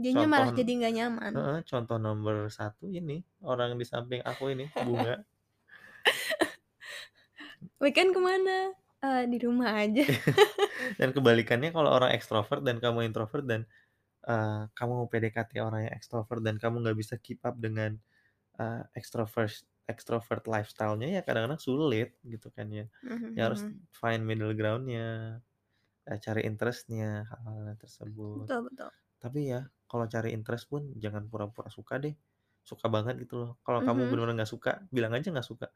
[0.02, 1.34] Jadinya Contoh malah jadi nggak nyaman.
[1.34, 3.16] heeh, contoh nomor 1 ini,
[3.50, 5.14] orang di samping aku ini, Bunga.
[7.82, 8.74] Weekend ke mana?
[9.02, 10.04] Eee, di rumah aja.
[11.00, 13.62] Dan kebalikannya kalau orang ekstrovert dan kamu introvert dan,
[14.26, 17.98] eee, kamu PDKT orang yang ekstrovert dan kamu nggak bisa keep up dengan,
[18.60, 19.52] eee, extrovert
[19.90, 22.86] extrovert lifestyle-nya ya kadang-kadang sulit gitu kan ya.
[23.02, 23.86] Mhm Ya harus mhm.
[23.94, 25.40] find middle ground-nya,
[26.08, 28.48] eee, cari interest-nya, hal-hal tersebut.
[28.48, 28.90] Betul betul.
[29.22, 32.14] Tapi ya kalau cari interest pun jangan pura-pura suka deh,
[32.64, 33.50] suka banget gitu loh.
[33.66, 34.10] Kalau kamu Mhm.
[34.10, 35.68] bener-bener nggak suka, bilang aja nggak suka.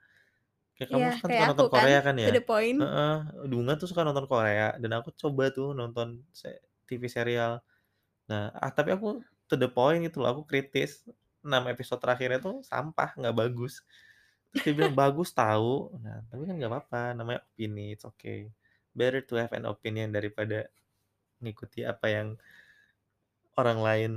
[0.76, 2.34] Kayak kamu Iya, kan kayak suka aku nonton kan, Korea kan to ya?
[2.34, 2.80] the point.
[2.80, 3.14] Heeh,
[3.46, 6.50] Bunga tuh suka nonton Korea dan aku coba tuh nonton se
[6.90, 7.62] TV serial.
[8.30, 11.06] Nah, ah, tapi aku to the point gitu loh, aku kritis.
[11.44, 13.84] 6 episode terakhirnya tuh sampah, nggak bagus.
[14.52, 18.50] Terus dia bilang, "Bagus tahu." Nah, tapi kan nggak apa-apa, namanya opini, it's okay.
[18.96, 20.68] Better to have an opinion daripada
[21.42, 22.28] ngikuti apa yang
[23.58, 24.12] orang lain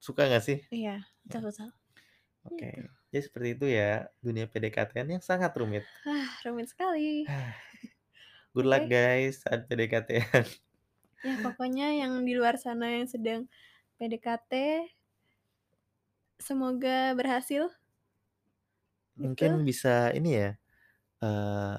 [0.00, 0.58] suka nggak sih?
[0.74, 0.94] Iya,
[1.24, 1.46] betul Ya.
[1.46, 1.68] betul.
[2.48, 2.82] Oke, Gitu.
[3.16, 5.88] Jadi seperti itu ya dunia PDKT-an yang sangat rumit.
[6.44, 7.24] Rumit sekali.
[8.52, 10.44] Good luck guys saat PDKT-an.
[11.24, 13.48] Ya pokoknya yang di luar sana yang sedang
[13.96, 14.84] PDKT
[16.44, 17.72] semoga berhasil.
[19.16, 19.32] Gitu.
[19.32, 20.50] Mungkin bisa ini ya,
[21.24, 21.74] eee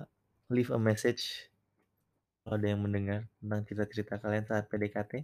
[0.50, 1.54] leave a message
[2.42, 5.22] kalau ada yang mendengar tentang cerita-cerita kalian saat PDKT.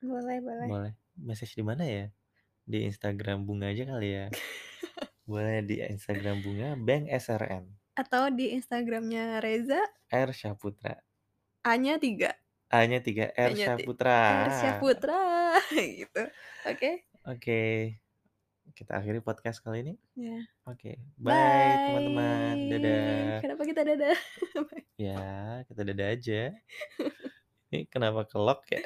[0.00, 0.64] Boleh boleh.
[0.64, 0.92] Boleh.
[1.20, 2.08] Message di mana ya?
[2.64, 4.26] Di Instagram Bunga aja kali ya?
[5.32, 7.64] Boleh di Instagram Bunga, Bank SRN.
[7.96, 9.80] Atau di Instagramnya Reza
[10.12, 11.00] R Syaputra.
[11.64, 12.36] A-nya 3.
[12.68, 14.20] A-nya 3, R A-nya Syaputra.
[14.44, 15.20] R Syaputra
[15.72, 16.22] gitu.
[16.68, 17.08] Oke.
[17.24, 17.60] Oke.
[18.76, 19.94] Kita akhiri podcast kali ini.
[20.20, 20.44] Iya.
[20.68, 21.00] Oke.
[21.16, 22.52] Bye teman-teman.
[22.52, 22.68] Bye.
[22.76, 23.32] Dadah.
[23.40, 24.18] Kenapa kita dadah?
[24.68, 24.84] Bye.
[25.00, 25.24] Ya,
[25.64, 26.42] kita dadah aja.
[27.72, 28.84] Ini kenapa ke-lock ya?